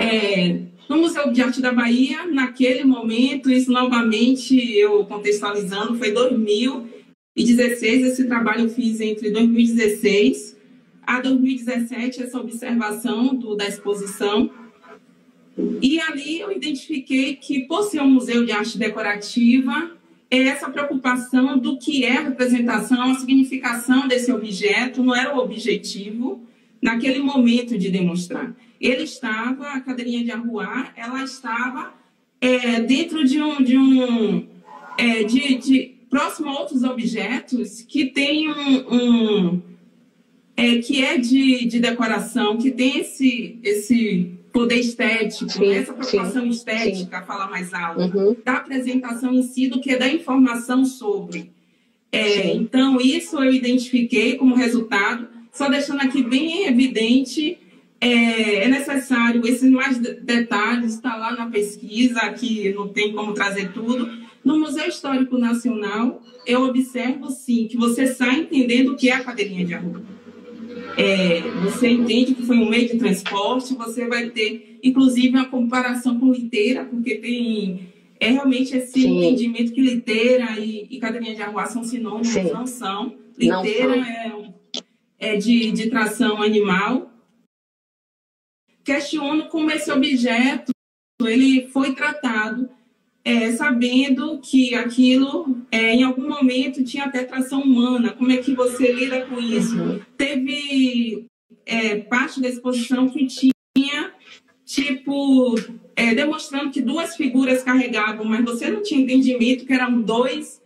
[0.01, 8.07] É, no Museu de Arte da Bahia, naquele momento, isso novamente eu contextualizando, foi 2016,
[8.07, 10.57] esse trabalho eu fiz entre 2016
[11.05, 14.49] a 2017, essa observação do, da exposição.
[15.81, 19.91] E ali eu identifiquei que, por ser um museu de arte decorativa,
[20.31, 25.39] é essa preocupação do que é a representação, a significação desse objeto, não era o
[25.39, 26.41] objetivo
[26.81, 28.55] naquele momento de demonstrar.
[28.79, 31.93] Ele estava, a cadeirinha de arruar, ela estava
[32.39, 34.45] é, dentro de um, de um
[34.97, 39.61] é, de, de, próximo a outros objetos que tem um, um
[40.55, 46.43] é, que é de, de decoração, que tem esse, esse poder estético, sim, essa preocupação
[46.43, 47.25] sim, estética, sim.
[47.25, 48.35] falar mais alto, uhum.
[48.43, 51.51] da apresentação em si do que da informação sobre.
[52.11, 57.57] É, então, isso eu identifiquei como resultado, só deixando aqui bem evidente,
[58.01, 63.71] é, é necessário esses mais detalhes, está lá na pesquisa, que não tem como trazer
[63.71, 64.09] tudo.
[64.43, 69.23] No Museu Histórico Nacional, eu observo, sim, que você sai entendendo o que é a
[69.23, 70.18] cadeirinha de arruda
[70.97, 76.19] é, você entende que foi um meio de transporte, você vai ter, inclusive, uma comparação
[76.19, 79.17] com liteira, porque tem é realmente esse Sim.
[79.17, 82.51] entendimento que liteira e, e cadeirinha de arruar são sinônimos, Sim.
[82.51, 83.17] não são.
[83.37, 84.53] Liteira não são.
[85.19, 87.09] é, é de, de tração animal.
[88.83, 90.71] Questiono como esse objeto
[91.21, 92.69] ele foi tratado
[93.23, 98.13] é, sabendo que aquilo, é, em algum momento, tinha até tração humana.
[98.13, 99.77] Como é que você lida com isso?
[99.77, 99.99] Uhum.
[100.17, 101.25] Teve
[101.65, 104.11] é, parte da exposição que tinha,
[104.65, 105.55] tipo,
[105.95, 110.61] é, demonstrando que duas figuras carregavam, mas você não tinha entendimento que eram dois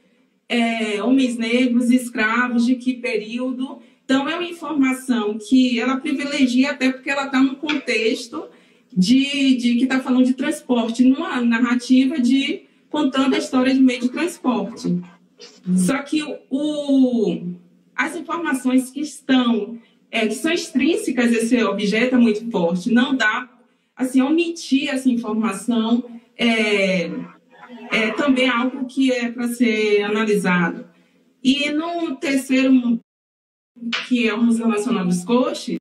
[0.47, 3.79] é, homens negros escravos, de que período.
[4.05, 8.45] Então, é uma informação que ela privilegia até porque ela está no contexto
[8.95, 14.01] de, de que está falando de transporte, numa narrativa de contando a história de meio
[14.01, 15.01] de transporte.
[15.75, 17.41] Só que o,
[17.95, 19.79] as informações que estão,
[20.11, 22.91] é, que são extrínsecas esse objeto é muito forte.
[22.91, 23.49] Não dá,
[23.95, 26.03] assim, omitir essa informação
[26.37, 27.09] é,
[27.91, 30.87] é também algo que é para ser analisado.
[31.43, 32.99] E no terceiro,
[34.07, 35.77] que é o Museu Nacional dos Coxes,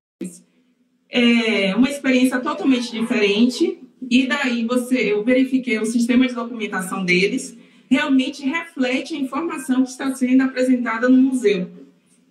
[1.13, 3.79] é uma experiência totalmente diferente.
[4.11, 7.57] E daí você, eu verifiquei o sistema de documentação deles,
[7.89, 11.71] realmente reflete a informação que está sendo apresentada no museu.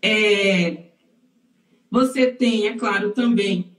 [0.02, 0.86] É,
[1.90, 3.72] você tem, é claro, também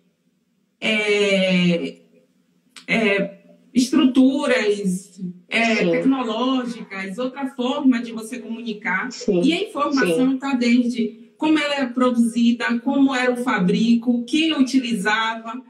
[0.80, 1.96] é,
[2.86, 3.38] é,
[3.74, 9.11] estruturas é, tecnológicas, outra forma de você comunicar.
[9.11, 9.42] Sim.
[9.42, 15.61] E a informação está desde como ela é produzida, como era o fabrico, quem utilizava,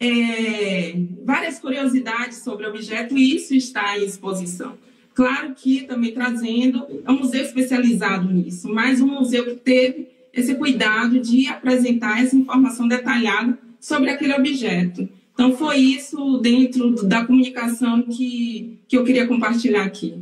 [0.00, 4.78] é, várias curiosidades sobre o objeto, e isso está em exposição.
[5.12, 10.54] Claro que também trazendo, é um museu especializado nisso, mas um museu que teve esse
[10.54, 15.06] cuidado de apresentar essa informação detalhada sobre aquele objeto.
[15.34, 20.14] Então, foi isso dentro da comunicação que, que eu queria compartilhar aqui.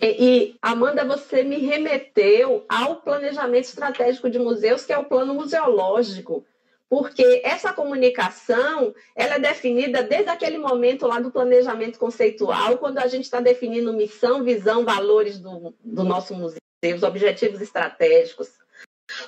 [0.00, 5.34] E, e, Amanda, você me remeteu ao planejamento estratégico de museus, que é o plano
[5.34, 6.44] museológico
[6.90, 13.06] porque essa comunicação ela é definida desde aquele momento lá do planejamento conceitual, quando a
[13.06, 16.58] gente está definindo missão, visão, valores do, do nosso museu,
[16.96, 18.50] os objetivos estratégicos.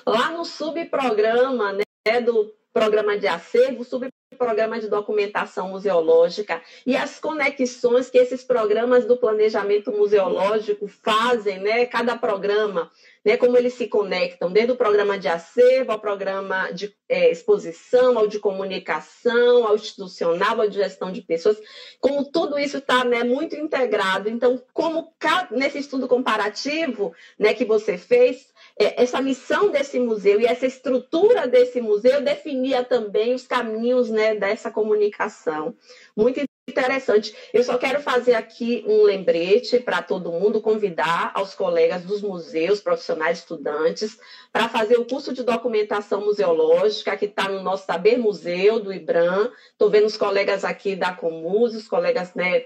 [0.05, 3.85] Lá no subprograma né, do programa de acervo,
[4.33, 11.85] subprograma de documentação museológica e as conexões que esses programas do planejamento museológico fazem, né?
[11.85, 12.91] Cada programa
[13.23, 18.17] né, como eles se conectam, desde o programa de acervo ao programa de é, exposição,
[18.17, 21.57] ao de comunicação, ao institucional, ao de gestão de pessoas,
[22.01, 24.29] como tudo isso está né, muito integrado.
[24.29, 25.13] Então, como
[25.51, 31.79] nesse estudo comparativo né, que você fez, essa missão desse museu e essa estrutura desse
[31.79, 35.75] museu definia também os caminhos né, dessa comunicação.
[36.15, 37.35] Muito interessante.
[37.53, 42.79] Eu só quero fazer aqui um lembrete para todo mundo, convidar aos colegas dos museus,
[42.79, 44.17] profissionais, estudantes,
[44.51, 49.51] para fazer o curso de documentação museológica, que está no nosso Saber Museu do IBRAM.
[49.71, 52.63] Estou vendo os colegas aqui da Comus, os colegas, né?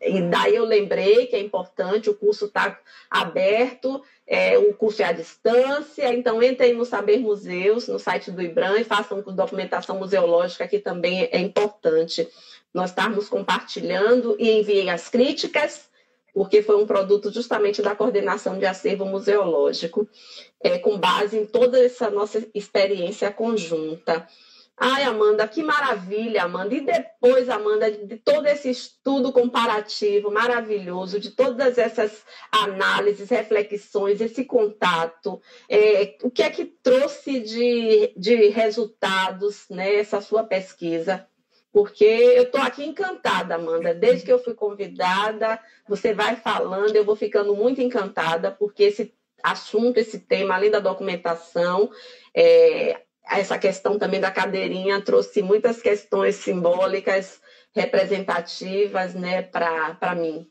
[0.00, 2.76] E daí eu lembrei que é importante, o curso está
[3.08, 8.42] aberto, é, o curso é à distância, então entrem no Saber Museus, no site do
[8.42, 12.28] IBRAM, e façam documentação museológica, que também é importante
[12.72, 15.88] nós estarmos compartilhando e enviei as críticas,
[16.32, 20.08] porque foi um produto justamente da coordenação de acervo museológico,
[20.62, 24.26] é, com base em toda essa nossa experiência conjunta.
[24.80, 26.72] Ai, Amanda, que maravilha, Amanda.
[26.72, 34.44] E depois, Amanda, de todo esse estudo comparativo maravilhoso, de todas essas análises, reflexões, esse
[34.44, 41.27] contato, é, o que é que trouxe de, de resultados nessa né, sua pesquisa?
[41.72, 43.94] Porque eu estou aqui encantada, Amanda.
[43.94, 49.14] Desde que eu fui convidada, você vai falando, eu vou ficando muito encantada, porque esse
[49.42, 51.90] assunto, esse tema, além da documentação,
[52.34, 57.40] é, essa questão também da cadeirinha trouxe muitas questões simbólicas,
[57.74, 60.48] representativas, né, para mim.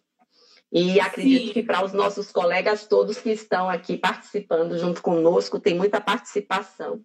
[0.71, 1.53] E acredito Sim.
[1.53, 7.01] que para os nossos colegas todos que estão aqui participando junto conosco, tem muita participação.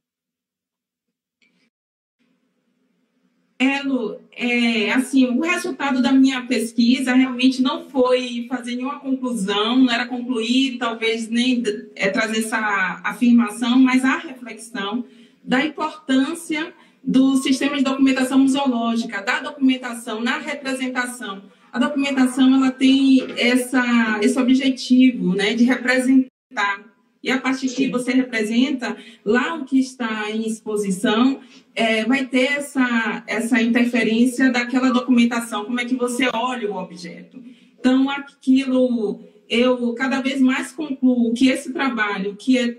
[4.35, 10.07] É, assim, o resultado da minha pesquisa realmente não foi fazer nenhuma conclusão, não era
[10.07, 11.63] concluir, talvez nem
[11.95, 15.05] é, trazer essa afirmação, mas a reflexão
[15.45, 21.43] da importância do sistema de documentação museológica, da documentação na representação.
[21.73, 26.92] A documentação ela tem essa, esse objetivo né, de representar
[27.23, 31.41] e a partir que você representa, lá o que está em exposição
[31.75, 37.41] é, vai ter essa, essa interferência daquela documentação, como é que você olha o objeto.
[37.79, 42.79] Então, aquilo, eu cada vez mais concluo que esse trabalho, que é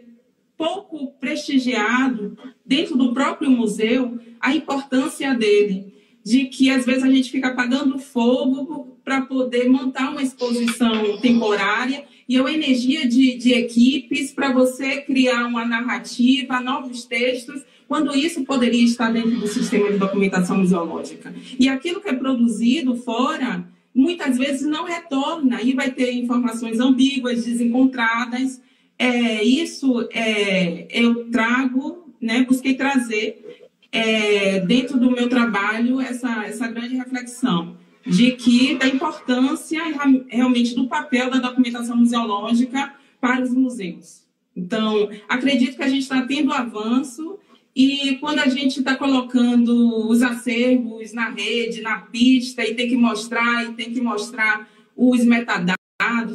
[0.57, 7.31] pouco prestigiado dentro do próprio museu, a importância dele, de que às vezes a gente
[7.31, 14.31] fica apagando fogo para poder montar uma exposição temporária e a energia de, de equipes
[14.31, 19.97] para você criar uma narrativa, novos textos, quando isso poderia estar dentro do sistema de
[19.97, 21.33] documentação museológica.
[21.59, 27.45] E aquilo que é produzido fora, muitas vezes não retorna e vai ter informações ambíguas,
[27.45, 28.61] desencontradas.
[28.97, 36.67] é, isso é, eu trago, né, busquei trazer é, dentro do meu trabalho essa, essa
[36.67, 39.81] grande reflexão de que da importância
[40.27, 44.23] realmente do papel da documentação museológica para os museus.
[44.55, 47.39] Então, acredito que a gente está tendo avanço
[47.75, 52.95] e quando a gente está colocando os acervos na rede, na pista, e tem que
[52.95, 55.77] mostrar, e tem que mostrar os metadados,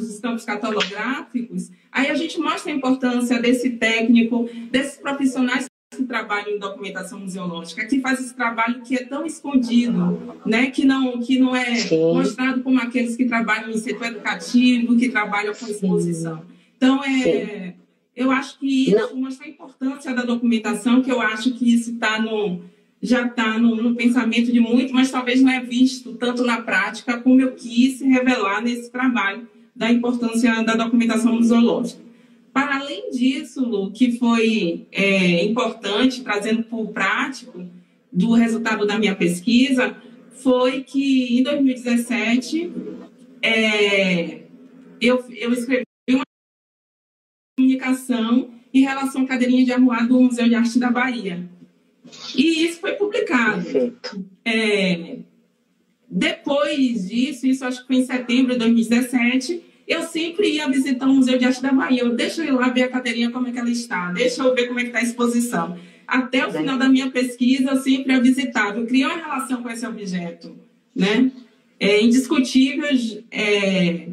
[0.09, 6.55] os campos catalográficos, aí a gente mostra a importância desse técnico, desses profissionais que trabalham
[6.55, 10.69] em documentação museológica, que faz esse trabalho que é tão escondido, né?
[10.69, 12.13] que, não, que não é Sim.
[12.13, 16.43] mostrado como aqueles que trabalham em setor educativo, que trabalham com exposição.
[16.77, 17.73] Então, é,
[18.15, 19.15] eu acho que isso não.
[19.15, 22.61] mostra a importância da documentação, que eu acho que isso está no
[23.01, 27.17] já está no, no, pensamento de muito, mas talvez não é visto tanto na prática
[27.17, 32.08] como eu quis revelar nesse trabalho da importância da documentação museológica.
[32.53, 37.65] Para além disso, Lu, que foi é, importante, trazendo para o prático
[38.11, 39.95] do resultado da minha pesquisa,
[40.31, 42.71] foi que em 2017
[43.41, 44.41] é,
[44.99, 46.23] eu, eu escrevi uma
[47.57, 51.49] comunicação em relação à cadeirinha de arruar do Museu de Arte da Bahia.
[52.35, 53.95] E isso foi publicado.
[54.45, 55.19] É,
[56.09, 61.13] depois disso, isso acho que foi em setembro de 2017, eu sempre ia visitar o
[61.15, 62.03] Museu de Arte da Bahia.
[62.03, 64.53] Eu, deixa eu ir lá ver a cadeirinha como é que ela está, deixa eu
[64.53, 65.75] ver como é que está a exposição.
[66.07, 68.77] Até o final da minha pesquisa, eu sempre ia visitar.
[68.77, 70.55] Eu criei uma relação com esse objeto,
[70.95, 71.31] né?
[71.79, 72.87] É indiscutível
[73.31, 74.09] é,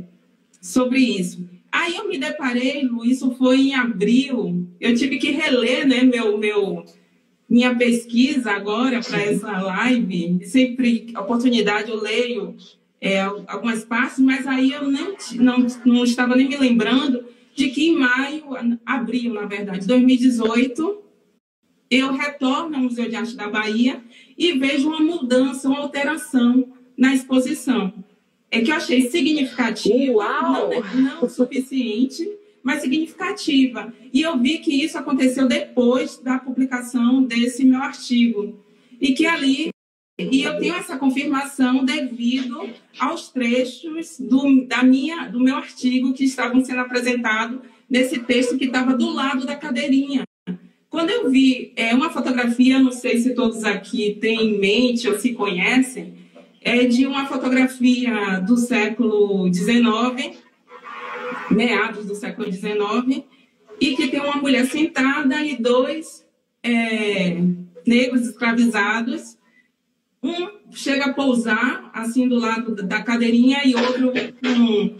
[0.62, 1.47] sobre isso.
[1.70, 6.39] Aí eu me deparei, Lu, isso foi em abril, eu tive que reler, né, meu,
[6.39, 6.87] meu,
[7.47, 10.41] minha pesquisa agora para essa live.
[10.45, 12.57] Sempre, oportunidade, eu leio
[13.01, 17.24] é, algumas partes, mas aí eu não, não, não estava nem me lembrando
[17.55, 18.44] de que em maio,
[18.84, 21.03] abril, na verdade, 2018,
[21.90, 24.03] eu retorno ao Museu de Arte da Bahia
[24.36, 27.92] e vejo uma mudança, uma alteração na exposição.
[28.51, 32.28] É que eu achei significativa, não, não suficiente,
[32.62, 33.92] mas significativa.
[34.12, 38.59] E eu vi que isso aconteceu depois da publicação desse meu artigo.
[39.01, 39.70] E que ali
[40.18, 46.24] e eu tenho essa confirmação devido aos trechos do, da minha, do meu artigo que
[46.24, 50.24] estavam sendo apresentados nesse texto que estava do lado da cadeirinha.
[50.88, 55.18] Quando eu vi é, uma fotografia, não sei se todos aqui têm em mente ou
[55.18, 56.14] se conhecem,
[56.62, 60.38] é de uma fotografia do século XIX,
[61.50, 63.22] meados do século XIX,
[63.78, 66.24] e que tem uma mulher sentada e dois
[66.62, 67.36] é,
[67.86, 69.36] negros escravizados
[70.22, 74.96] um chega a pousar assim do lado da cadeirinha e outro com,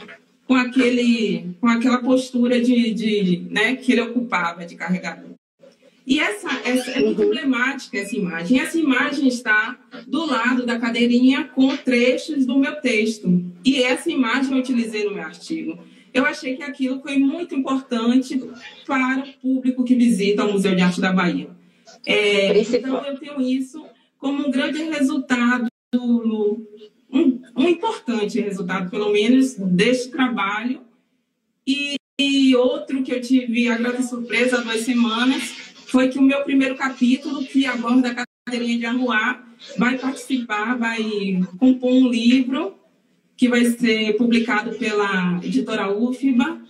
[0.47, 5.37] com, aquele, com aquela postura de, de, né, que ele ocupava de carregador.
[6.07, 7.27] E essa, essa é muito uhum.
[7.27, 8.61] emblemática essa imagem.
[8.61, 13.45] Essa imagem está do lado da cadeirinha com trechos do meu texto.
[13.65, 15.77] E essa imagem eu utilizei no meu artigo.
[16.15, 18.41] Eu achei que aquilo foi muito importante
[18.87, 21.49] para o público que visita o Museu de Arte da Bahia.
[22.07, 23.85] É, então, eu tenho isso
[24.19, 26.67] como um grande resultado, um,
[27.57, 30.81] um importante resultado, pelo menos, deste trabalho.
[31.67, 35.43] E, e outro que eu tive a grande surpresa há duas semanas
[35.87, 37.77] foi que o meu primeiro capítulo, que a
[38.47, 39.43] cadeirinha de Arruá,
[39.79, 42.75] vai participar, vai compor um livro
[43.37, 46.61] que vai ser publicado pela editora UFBA,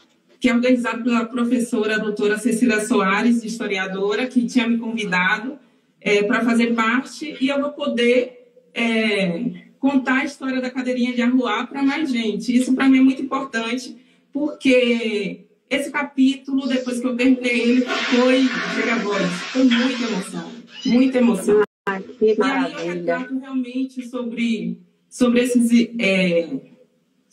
[0.41, 5.59] que é organizado pela professora doutora Cecília Soares, historiadora, que tinha me convidado
[6.01, 9.43] é, para fazer parte e eu vou poder é,
[9.79, 12.55] contar a história da cadeirinha de arruar para mais gente.
[12.55, 13.97] Isso para mim é muito importante,
[14.33, 18.43] porque esse capítulo, depois que eu terminei ele, foi,
[18.75, 19.23] chega a voz,
[19.53, 20.53] foi muita emoção,
[20.87, 21.63] muita emoção.
[21.89, 22.79] Ah, que maravilha.
[22.79, 24.79] E aí eu retrato realmente sobre,
[25.09, 25.71] sobre esses...
[25.99, 26.77] É,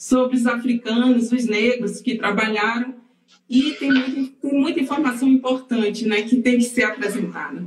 [0.03, 2.93] sobre os africanos, os negros que trabalharam
[3.49, 7.65] e tem muita, tem muita informação importante né, que tem que ser apresentada.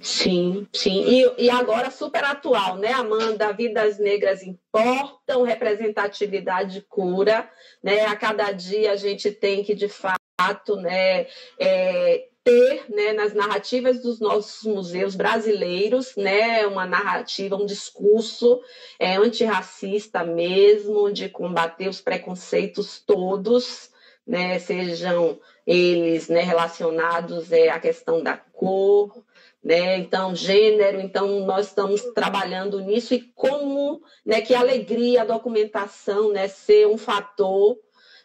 [0.00, 1.04] Sim, sim.
[1.06, 3.52] E, e agora super atual, né, Amanda?
[3.52, 7.48] Vidas negras importam, representatividade cura,
[7.82, 8.06] né?
[8.06, 11.26] A cada dia a gente tem que, de fato, né,
[11.58, 18.60] é, ter né, nas narrativas dos nossos museus brasileiros né, uma narrativa, um discurso
[18.98, 23.90] é, antirracista mesmo, de combater os preconceitos todos,
[24.26, 29.23] né, sejam eles né, relacionados é, à questão da cor,
[29.64, 29.96] né?
[29.96, 36.46] Então, gênero, então nós estamos trabalhando nisso e como, né, que alegria a documentação, né,
[36.48, 37.78] ser um fator,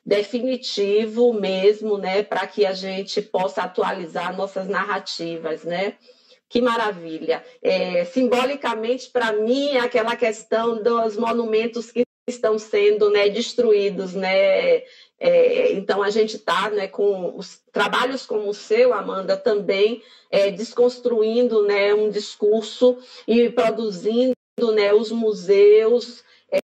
[0.06, 5.98] definitivo mesmo, né, para que a gente possa atualizar nossas narrativas, né?
[6.50, 7.44] Que maravilha!
[7.62, 14.82] É, simbolicamente, para mim, aquela questão dos monumentos que estão sendo né, destruídos, né?
[15.20, 20.02] É, então a gente está né, com os trabalhos como o seu, Amanda, também
[20.32, 22.98] é, desconstruindo né, um discurso
[23.28, 24.36] e produzindo
[24.74, 26.24] né, os museus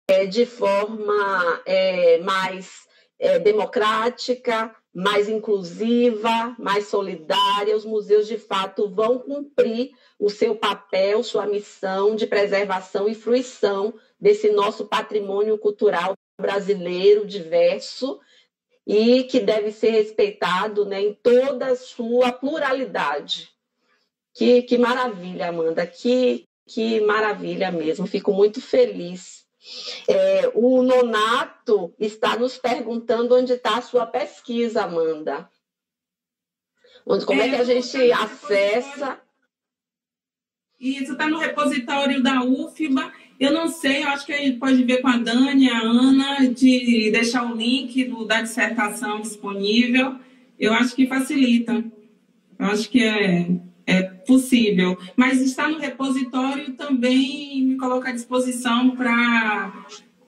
[0.09, 2.87] é, de forma é, mais
[3.19, 7.77] é, democrática, mais inclusiva, mais solidária.
[7.77, 13.95] Os museus, de fato, vão cumprir o seu papel, sua missão de preservação e fruição
[14.21, 18.21] desse nosso patrimônio cultural brasileiro diverso
[18.87, 23.51] e que deve ser respeitado né, em toda a sua pluralidade.
[24.35, 28.07] Que, que maravilha, Amanda, que, que maravilha mesmo.
[28.07, 29.47] Fico muito feliz.
[30.09, 35.49] É, o Nonato está nos perguntando onde está a sua pesquisa, Amanda.
[37.07, 39.21] Onde, como é, é que a gente acessa?
[40.79, 44.83] Isso está no repositório da UFBA eu não sei, eu acho que a gente pode
[44.85, 50.17] ver com a Dani, a Ana, de deixar o link do, da dissertação disponível.
[50.59, 51.85] Eu acho que facilita.
[52.59, 53.51] Eu acho que é,
[53.87, 54.97] é possível.
[55.17, 59.73] Mas está no repositório também me coloca à disposição para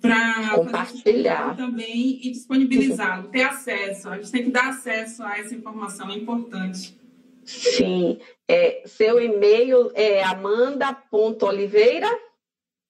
[0.01, 4.09] para compartilhar também e disponibilizá-lo, ter acesso.
[4.09, 6.97] A gente tem que dar acesso a essa informação, é importante.
[7.45, 8.19] Sim.
[8.47, 12.09] É, seu e-mail é amanda.oliveira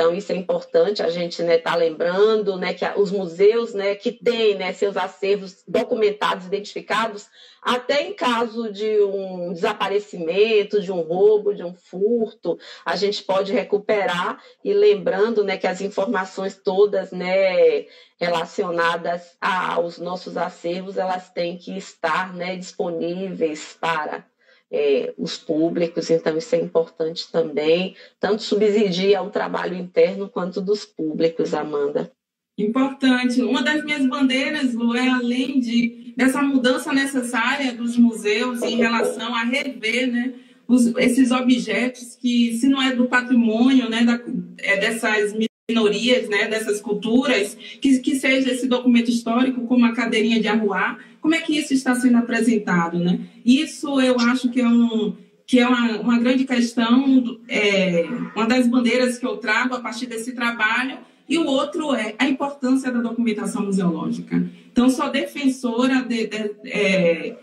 [0.00, 3.94] Então, isso é importante a gente estar né, tá lembrando né, que os museus né,
[3.94, 7.28] que têm né, seus acervos documentados, identificados,
[7.60, 13.52] até em caso de um desaparecimento, de um roubo, de um furto, a gente pode
[13.52, 17.84] recuperar e lembrando né, que as informações todas né,
[18.18, 24.24] relacionadas aos nossos acervos, elas têm que estar né, disponíveis para
[24.70, 30.84] é, os públicos, então isso é importante também, tanto subsidia o trabalho interno quanto dos
[30.84, 32.12] públicos, Amanda.
[32.56, 33.42] Importante.
[33.42, 39.34] Uma das minhas bandeiras, Lu, é além de, dessa mudança necessária dos museus em relação
[39.34, 40.34] a rever né,
[40.68, 44.20] os, esses objetos que, se não é do patrimônio né, da,
[44.58, 45.34] é dessas
[45.68, 50.98] minorias, né, dessas culturas, que, que seja esse documento histórico como a cadeirinha de arruar,
[51.20, 53.20] como é que isso está sendo apresentado, né?
[53.44, 55.14] Isso eu acho que é um
[55.46, 58.06] que é uma, uma grande questão, é,
[58.36, 60.98] uma das bandeiras que eu trago a partir desse trabalho,
[61.28, 64.48] e o outro é a importância da documentação museológica.
[64.70, 67.36] Então, sou defensora de, de, é,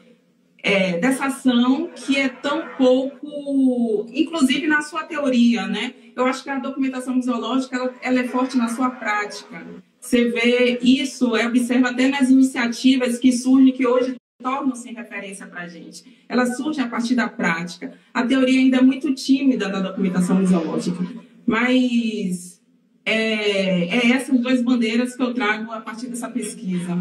[0.64, 5.94] é, dessa ação que é tão pouco, inclusive na sua teoria, né?
[6.16, 9.66] Eu acho que a documentação museológica ela, ela é forte na sua prática.
[10.08, 15.68] Você vê isso, observa até nas iniciativas que surgem, que hoje tornam-se referência para a
[15.68, 16.24] gente.
[16.30, 17.94] Ela surge a partir da prática.
[18.14, 20.98] A teoria ainda é muito tímida da documentação museológica,
[21.46, 22.62] mas
[23.04, 26.98] é, é essas duas bandeiras que eu trago a partir dessa pesquisa.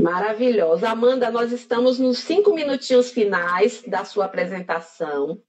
[0.00, 0.90] Maravilhosa.
[0.90, 5.42] Amanda, nós estamos nos cinco minutinhos finais da sua apresentação,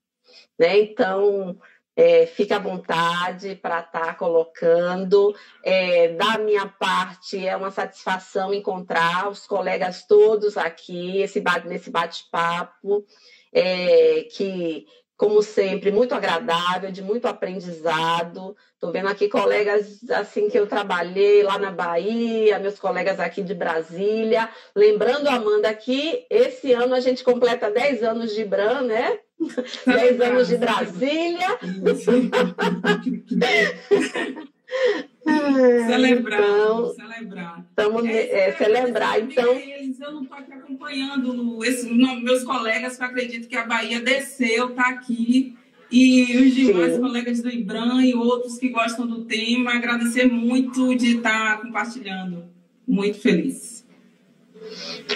[0.57, 0.79] né?
[0.79, 1.59] Então,
[1.99, 5.35] é, fique à vontade para estar tá colocando.
[5.61, 13.05] É, da minha parte, é uma satisfação encontrar os colegas todos aqui esse, nesse bate-papo,
[13.51, 14.87] é, que,
[15.17, 18.55] como sempre, muito agradável, de muito aprendizado.
[18.75, 23.53] Estou vendo aqui colegas assim que eu trabalhei lá na Bahia, meus colegas aqui de
[23.53, 24.47] Brasília.
[24.73, 29.19] Lembrando, Amanda, que esse ano a gente completa 10 anos de Bran, né?
[29.85, 31.59] 10 anos de Brasília.
[35.87, 37.65] celebrar, então, celebrar.
[37.69, 39.55] Estamos é, é, celebrar, então.
[39.55, 44.69] Eles, eu não estou aqui acompanhando esse, meus colegas que acreditam que a Bahia desceu,
[44.69, 45.55] está aqui.
[45.91, 47.01] E os demais Sim.
[47.01, 52.45] colegas do IBRAM e outros que gostam do tema, agradecer muito de estar compartilhando.
[52.87, 53.78] Muito feliz.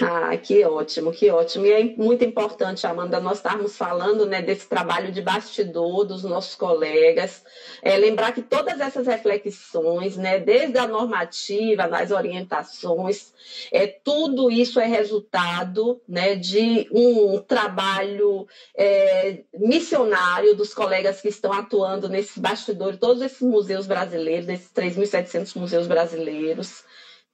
[0.02, 1.66] Ah, que ótimo, que ótimo.
[1.66, 6.54] E é muito importante, Amanda, nós estarmos falando né, desse trabalho de bastidor dos nossos
[6.54, 7.44] colegas.
[7.82, 13.32] É, lembrar que todas essas reflexões, né, desde a normativa, das orientações,
[13.70, 18.46] é, tudo isso é resultado né, de um trabalho
[18.76, 25.56] é, missionário dos colegas que estão atuando nesses bastidores, todos esses museus brasileiros, desses 3.700
[25.58, 26.84] museus brasileiros.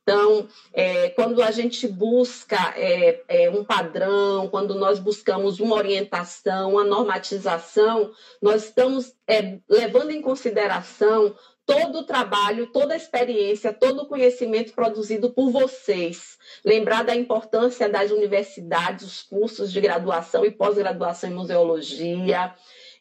[0.02, 6.72] Então, é, quando a gente busca é, é, um padrão, quando nós buscamos uma orientação,
[6.72, 8.10] uma normatização,
[8.42, 11.34] nós estamos é, levando em consideração
[11.70, 16.36] todo o trabalho, toda a experiência, todo o conhecimento produzido por vocês.
[16.64, 22.52] Lembrar da importância das universidades, os cursos de graduação e pós-graduação em museologia,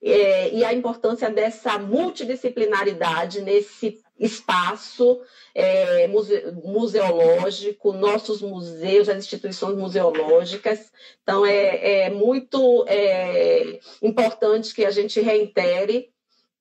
[0.02, 5.22] é, e a importância dessa multidisciplinaridade nesse espaço
[5.54, 10.92] é, muse, museológico, nossos museus, as instituições museológicas.
[11.24, 16.10] Então, é, é muito é, importante que a gente reitere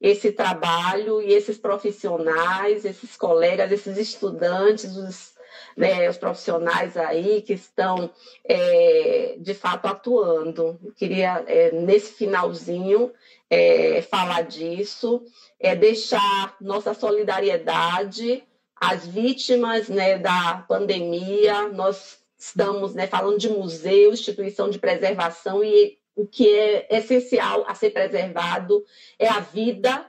[0.01, 5.33] esse trabalho e esses profissionais, esses colegas, esses estudantes, os,
[5.79, 8.11] né, os profissionais aí que estão
[8.45, 10.77] é, de fato atuando.
[10.85, 13.13] Eu queria, é, nesse finalzinho,
[13.49, 15.23] é, falar disso,
[15.61, 18.43] é deixar nossa solidariedade
[18.75, 21.69] às vítimas né, da pandemia.
[21.69, 27.75] Nós estamos né, falando de museu, instituição de preservação, e o que é essencial a
[27.77, 28.85] ser preservado
[29.17, 30.07] é a vida.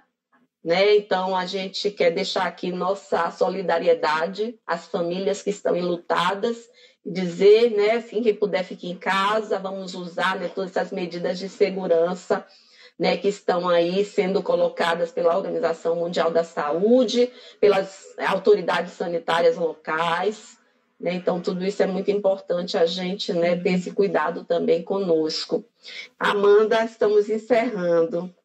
[0.64, 0.97] Né?
[0.97, 6.70] Então, a gente quer deixar aqui nossa solidariedade às famílias que estão enlutadas,
[7.05, 11.47] dizer, né, assim, quem puder ficar em casa, vamos usar né, todas essas medidas de
[11.47, 12.45] segurança
[12.99, 17.32] né, que estão aí sendo colocadas pela Organização Mundial da Saúde,
[17.62, 20.57] pelas autoridades sanitárias locais.
[20.99, 21.14] Né?
[21.14, 25.64] Então, tudo isso é muito importante a gente né, ter esse cuidado também conosco.
[26.20, 28.36] Amanda, estamos encerrando.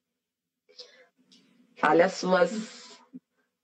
[1.77, 2.85] Fale as suas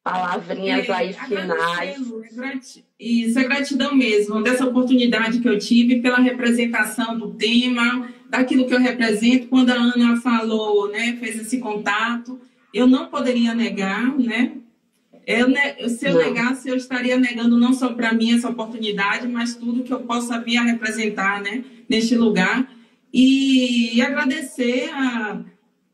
[0.03, 2.83] palavrinhas é, aí finais.
[2.99, 8.75] Isso é gratidão mesmo, dessa oportunidade que eu tive pela representação do tema, daquilo que
[8.75, 9.49] eu represento.
[9.49, 12.41] Quando a Ana falou, né, fez esse contato,
[12.73, 14.53] eu não poderia negar, né?
[15.27, 15.49] Eu,
[15.89, 16.21] se eu não.
[16.21, 20.41] negasse, eu estaria negando não só para mim essa oportunidade, mas tudo que eu possa
[20.41, 22.69] vir a representar, né, neste lugar.
[23.13, 25.41] E, e agradecer a,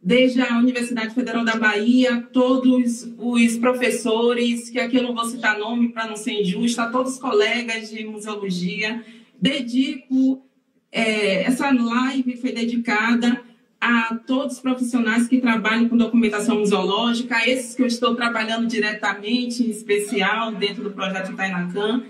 [0.06, 5.58] desde a Universidade Federal da Bahia, todos os professores, que aqui eu não vou citar
[5.58, 9.04] nome para não ser injusto, a todos os colegas de museologia.
[9.42, 10.46] Dedico
[10.92, 13.42] é, essa live foi dedicada
[13.80, 18.68] a todos os profissionais que trabalham com documentação museológica, a esses que eu estou trabalhando
[18.68, 22.04] diretamente, em especial, dentro do projeto Itainacan.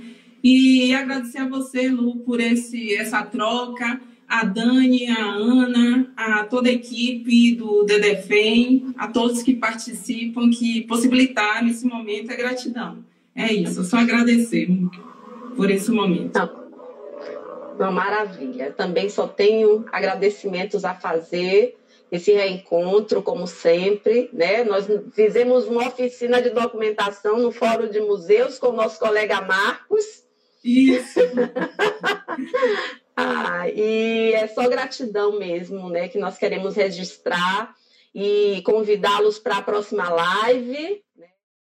[0.44, 6.68] E agradecer a você, Lu, por esse, essa troca, a Dani, a Ana, a toda
[6.68, 13.04] a equipe do DDFEM, a todos que participam, que possibilitaram esse momento, é gratidão.
[13.34, 14.68] É isso, só agradecer
[15.56, 16.32] por esse momento.
[16.32, 16.50] Tá.
[17.78, 18.72] Uma maravilha.
[18.72, 21.76] Também só tenho agradecimentos a fazer
[22.10, 24.64] esse reencontro, como sempre, né?
[24.64, 30.24] Nós fizemos uma oficina de documentação no Fórum de Museus com o nosso colega Marcos.
[30.64, 31.20] Isso.
[33.16, 36.08] ah, e é só gratidão mesmo, né?
[36.08, 37.74] Que nós queremos registrar
[38.14, 41.02] e convidá-los para a próxima live.